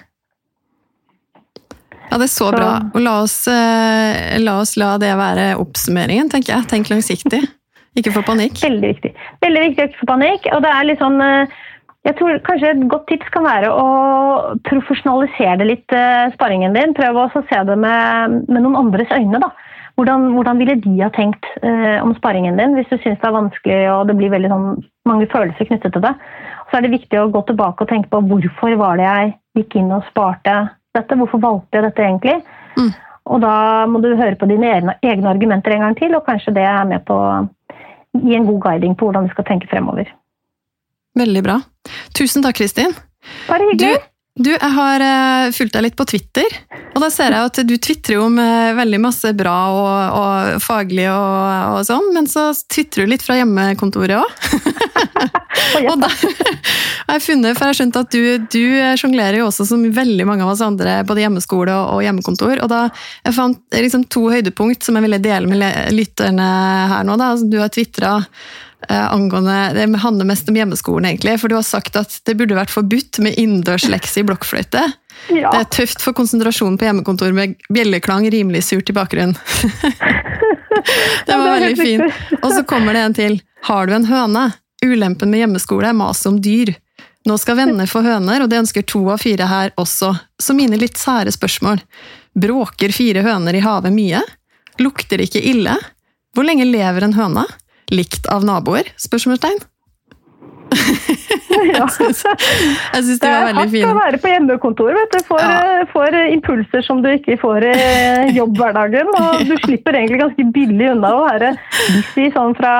Ja, 2.06 2.18
det 2.18 2.26
er 2.28 2.32
så, 2.32 2.48
så. 2.48 2.50
bra. 2.54 2.70
Og 2.94 3.02
la 3.02 3.14
oss, 3.24 3.36
eh, 3.50 4.36
la 4.40 4.58
oss, 4.62 4.76
la 4.80 4.94
det 5.02 5.12
være 5.18 5.52
oppsummeringen, 5.60 6.30
tenker 6.32 6.54
jeg. 6.54 6.68
Tenk 6.70 6.90
langsiktig. 6.92 7.42
Ikke 7.96 8.12
få 8.12 8.22
panikk. 8.26 8.60
Veldig 8.62 8.92
viktig. 8.94 9.14
Veldig 9.42 9.62
viktig 9.68 9.82
å 9.82 9.88
ikke 9.90 10.02
få 10.02 10.10
panikk. 10.12 10.50
Og 10.54 10.62
det 10.64 10.72
er 10.72 10.88
litt 10.90 11.02
sånn 11.02 11.16
eh, 11.24 11.56
jeg 12.06 12.14
tror 12.20 12.38
kanskje 12.46 12.72
Et 12.72 12.82
godt 12.90 13.08
tips 13.10 13.30
kan 13.34 13.46
være 13.46 13.70
å 13.72 13.86
profesjonalisere 14.68 15.66
litt 15.66 15.94
uh, 15.96 16.30
sparingen 16.36 16.76
din. 16.76 16.94
Prøv 16.94 17.18
å 17.18 17.28
se 17.34 17.62
det 17.66 17.78
med, 17.82 18.36
med, 18.46 18.60
noen 18.62 18.78
andres 18.78 19.10
øyne. 19.10 19.40
da. 19.42 19.50
Hvordan, 19.96 20.26
hvordan 20.36 20.58
ville 20.60 20.76
de 20.84 20.92
ha 21.00 21.08
tenkt 21.14 21.46
eh, 21.64 21.96
om 22.04 22.12
sparingen 22.18 22.58
din, 22.60 22.74
hvis 22.76 22.90
du 22.90 22.98
syns 22.98 23.16
det 23.22 23.28
er 23.30 23.36
vanskelig 23.36 23.78
og 23.94 24.10
det 24.10 24.16
blir 24.18 24.32
veldig 24.34 24.50
sånn, 24.52 24.66
mange 25.08 25.28
følelser 25.32 25.70
knyttet 25.70 25.94
til 25.94 26.04
det. 26.04 26.12
Så 26.68 26.76
er 26.76 26.84
det 26.84 26.92
viktig 26.92 27.20
å 27.20 27.30
gå 27.32 27.40
tilbake 27.48 27.84
og 27.84 27.88
tenke 27.88 28.10
på 28.12 28.20
hvorfor 28.28 28.76
var 28.76 29.00
det 29.00 29.06
jeg 29.06 29.32
gikk 29.60 29.78
inn 29.80 29.94
og 29.96 30.04
sparte 30.10 30.56
dette? 30.96 31.16
Hvorfor 31.16 31.40
valgte 31.40 31.78
jeg 31.78 31.86
dette 31.86 32.04
egentlig? 32.04 32.36
Mm. 32.76 32.92
Og 33.32 33.40
da 33.42 33.54
må 33.90 34.02
du 34.04 34.10
høre 34.14 34.36
på 34.38 34.48
dine 34.50 34.68
egne, 34.74 34.96
egne 35.02 35.32
argumenter 35.32 35.74
en 35.74 35.86
gang 35.86 35.96
til, 35.98 36.14
og 36.14 36.26
kanskje 36.28 36.54
det 36.58 36.66
er 36.68 36.84
med 36.88 37.06
på 37.08 37.16
å 37.16 37.30
gi 38.20 38.36
en 38.36 38.46
god 38.48 38.60
guiding 38.68 38.94
på 38.98 39.08
hvordan 39.08 39.26
du 39.26 39.32
skal 39.32 39.48
tenke 39.48 39.70
fremover. 39.70 40.12
Veldig 41.16 41.42
bra. 41.46 41.56
Tusen 42.16 42.44
takk, 42.44 42.58
Kristin. 42.60 42.92
Bare 43.48 43.66
hyggelig. 43.70 43.96
Du, 43.96 44.10
du, 44.36 44.50
jeg 44.52 44.72
har 44.76 45.00
uh, 45.00 45.52
fulgt 45.56 45.72
deg 45.72 45.86
litt 45.86 45.96
på 45.96 46.04
Twitter, 46.08 46.56
og 46.92 47.00
da 47.00 47.08
ser 47.12 47.32
jeg 47.32 47.48
at 47.48 47.60
du 47.64 47.72
tvitrer 47.80 48.20
om 48.20 48.34
uh, 48.36 48.74
veldig 48.76 48.98
masse 49.00 49.30
bra 49.36 49.54
og, 49.72 50.18
og 50.20 50.64
faglig 50.64 51.06
og, 51.08 51.78
og, 51.78 51.80
sånn, 51.88 52.10
men 52.12 52.28
så 52.28 52.50
tvitrer 52.68 53.06
du 53.06 53.14
litt 53.14 53.24
fra 53.24 53.38
hjemmekontoret 53.38 54.20
òg. 54.20 54.60
og 55.88 55.96
da 56.02 56.10
har 56.12 57.16
jeg 57.16 57.24
funnet, 57.24 57.56
for 57.56 57.64
jeg 57.64 57.70
har 57.70 57.78
skjønt 57.80 57.98
at 58.02 58.12
du, 58.12 58.46
du 58.52 58.62
sjonglerer 59.00 59.40
jo 59.40 59.48
også 59.48 59.64
som 59.70 59.88
veldig 59.96 60.28
mange 60.28 60.44
av 60.44 60.52
oss 60.52 60.64
andre, 60.64 60.98
både 61.08 61.24
hjemmeskole 61.24 61.72
og, 61.72 61.96
og 61.96 62.04
hjemmekontor, 62.04 62.60
og 62.60 62.70
da 62.72 62.84
jeg 63.24 63.38
fant 63.38 63.80
liksom 63.80 64.04
to 64.12 64.26
høydepunkt 64.34 64.84
som 64.84 65.00
jeg 65.00 65.08
ville 65.08 65.22
dele 65.24 65.48
med 65.48 65.96
lytterne 65.96 66.52
her 66.92 67.08
nå. 67.08 67.16
da, 67.16 67.32
altså, 67.32 67.48
Du 67.48 67.60
har 67.62 67.72
tvitra 67.72 68.18
Eh, 68.20 68.65
angående 68.88 69.72
Det 69.74 69.98
handler 69.98 70.28
mest 70.28 70.48
om 70.48 70.56
hjemmeskolen, 70.56 71.08
egentlig. 71.08 71.40
For 71.40 71.50
du 71.50 71.56
har 71.56 71.64
sagt 71.66 71.96
at 71.96 72.20
det 72.28 72.36
burde 72.38 72.58
vært 72.58 72.72
forbudt 72.72 73.18
med 73.24 73.38
innendørslekse 73.40 74.20
i 74.20 74.26
blokkfløyte. 74.28 74.84
Ja. 75.32 75.50
Det 75.50 75.58
er 75.58 75.70
tøft 75.72 76.04
for 76.04 76.16
konsentrasjonen 76.16 76.76
på 76.78 76.86
hjemmekontor 76.86 77.32
med 77.34 77.56
bjelleklang 77.72 78.28
rimelig 78.30 78.66
surt 78.68 78.90
i 78.92 78.96
bakgrunnen. 78.96 79.36
det 81.26 81.34
var 81.36 81.56
veldig 81.56 81.76
fint. 81.80 82.22
Og 82.42 82.52
så 82.52 82.62
kommer 82.68 82.94
det 82.94 83.04
en 83.06 83.16
til. 83.16 83.40
Har 83.66 83.88
du 83.88 83.96
en 83.96 84.08
høne? 84.10 84.50
Ulempen 84.84 85.32
med 85.32 85.42
hjemmeskole 85.42 85.90
er 85.90 85.96
maset 85.96 86.30
om 86.30 86.40
dyr. 86.42 86.74
Nå 87.26 87.34
skal 87.42 87.58
venner 87.58 87.88
få 87.90 88.04
høner, 88.06 88.44
og 88.44 88.50
det 88.52 88.60
ønsker 88.60 88.84
to 88.86 89.00
av 89.10 89.18
fire 89.24 89.48
her 89.50 89.72
også. 89.80 90.12
Så 90.38 90.54
mine 90.54 90.78
litt 90.78 91.00
sære 91.00 91.32
spørsmål. 91.34 91.80
Bråker 92.38 92.92
fire 92.94 93.24
høner 93.26 93.56
i 93.56 93.64
havet 93.64 93.94
mye? 93.94 94.20
Lukter 94.78 95.18
det 95.18 95.30
ikke 95.30 95.42
ille? 95.50 95.74
Hvor 96.36 96.46
lenge 96.46 96.68
lever 96.68 97.06
en 97.06 97.16
høne? 97.16 97.46
Likt 97.94 98.28
av 98.32 98.46
naboer? 98.46 98.88
Spørsmålstegn. 99.00 99.62
Jeg 101.56 101.88
syns 101.94 103.20
det 103.22 103.30
var 103.30 103.46
veldig 103.48 103.64
fint. 103.70 103.72
Det 103.72 103.80
er 103.80 103.86
hardt 103.86 103.92
å 103.92 103.98
være 104.00 104.20
på 104.22 104.32
hjemmekontor. 104.32 104.90
vet 104.96 105.14
du. 105.14 105.20
Får, 105.28 105.42
ja. 105.42 105.80
Eh, 105.80 105.86
får, 105.92 106.18
impulser 106.34 106.84
som 106.86 107.02
du 107.04 107.10
ikke 107.12 107.38
får 107.40 107.68
i 107.70 108.34
jobbhverdagen. 108.36 109.12
Og 109.14 109.42
du 109.50 109.54
slipper 109.64 109.98
egentlig 109.98 110.22
ganske 110.24 110.48
billig 110.56 110.90
unna 110.94 111.14
å 111.16 111.24
være 111.26 111.54
busy 111.94 112.28
sånn 112.34 112.56
fra, 112.58 112.74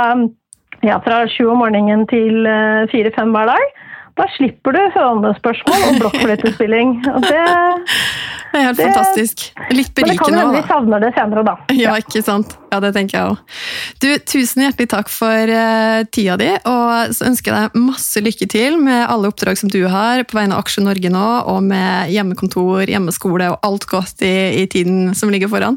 ja, 0.86 1.00
fra 1.04 1.24
sju 1.30 1.46
om 1.52 1.62
morgenen 1.64 2.06
til 2.10 2.46
eh, 2.50 2.86
fire-fem 2.92 3.34
hver 3.34 3.54
dag. 3.54 3.82
Da 4.16 4.24
slipper 4.32 4.72
du 4.72 4.78
hønespørsmål 4.94 5.82
og 5.90 5.98
blokkfløytespilling. 6.00 6.92
Det, 7.04 7.32
det 7.36 8.60
er 8.60 8.64
helt 8.64 8.78
det, 8.78 8.86
fantastisk. 8.88 9.42
Litt 9.68 9.90
berikende. 9.92 10.06
Men 10.06 10.08
det 10.08 10.20
kan 10.22 10.36
hende 10.38 10.54
vi 10.54 10.62
savner 10.70 11.02
det 11.04 11.10
senere, 11.18 11.42
da. 11.44 11.56
Ja, 11.84 11.96
ikke 12.00 12.22
sant. 12.24 12.54
Ja, 12.72 12.78
det 12.80 12.94
tenker 12.96 13.18
jeg 13.18 13.34
òg. 13.34 13.56
Du, 14.00 14.06
tusen 14.24 14.64
hjertelig 14.64 14.88
takk 14.94 15.10
for 15.12 15.52
uh, 15.52 16.00
tida 16.16 16.38
di, 16.40 16.48
og 16.64 17.12
så 17.12 17.26
ønsker 17.28 17.52
jeg 17.52 17.68
deg 17.68 17.82
masse 17.84 18.22
lykke 18.24 18.48
til 18.52 18.78
med 18.80 19.02
alle 19.04 19.28
oppdrag 19.28 19.60
som 19.60 19.72
du 19.72 19.82
har 19.92 20.24
på 20.24 20.38
vegne 20.38 20.56
av 20.56 20.64
Aksje 20.64 20.84
Norge 20.86 21.10
nå, 21.12 21.26
og 21.52 21.60
med 21.68 22.12
hjemmekontor, 22.14 22.86
hjemmeskole 22.88 23.50
og 23.52 23.68
alt 23.68 23.84
godt 23.90 24.24
i, 24.24 24.62
i 24.62 24.64
tiden 24.72 25.12
som 25.18 25.32
ligger 25.32 25.52
foran. 25.52 25.76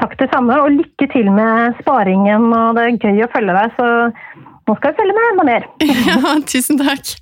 Takk 0.00 0.16
det 0.18 0.28
samme, 0.34 0.56
og 0.64 0.74
lykke 0.74 1.08
til 1.14 1.30
med 1.30 1.78
sparingen. 1.78 2.50
og 2.50 2.74
Det 2.74 2.88
er 2.88 2.98
gøy 3.06 3.22
å 3.24 3.30
følge 3.32 3.54
deg, 3.54 3.78
så 3.78 3.86
nå 4.66 4.76
skal 4.80 4.90
jeg 4.90 4.98
følge 4.98 5.14
med 5.14 5.30
enda 5.30 5.46
mer. 5.52 5.70
Ja, 6.10 6.34
tusen 6.42 6.82
takk. 6.82 7.14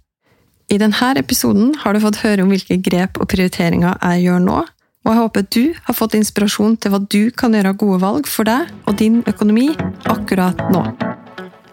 I 0.73 0.79
denne 0.81 1.11
episoden 1.21 1.75
har 1.83 1.93
du 1.93 2.01
fått 2.01 2.23
høre 2.23 2.45
om 2.45 2.53
hvilke 2.53 2.79
grep 2.81 3.19
og 3.21 3.29
prioriteringer 3.29 3.99
jeg 4.01 4.25
gjør 4.25 4.41
nå, 4.47 4.63
og 5.05 5.11
jeg 5.11 5.21
håper 5.21 5.45
du 5.53 5.65
har 5.85 5.97
fått 5.99 6.17
inspirasjon 6.17 6.79
til 6.81 6.95
hva 6.95 7.03
du 7.05 7.29
kan 7.37 7.53
gjøre 7.53 7.75
av 7.75 7.81
gode 7.83 7.99
valg 8.01 8.31
for 8.31 8.49
deg 8.49 8.71
og 8.89 8.97
din 8.97 9.21
økonomi 9.29 9.69
akkurat 10.09 10.63
nå. 10.73 10.87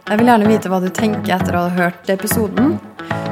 Jeg 0.10 0.20
vil 0.20 0.28
gjerne 0.28 0.50
vite 0.50 0.72
hva 0.74 0.82
du 0.84 0.90
tenker 0.92 1.38
etter 1.38 1.56
å 1.56 1.68
ha 1.70 1.72
hørt 1.78 2.12
episoden. 2.12 2.76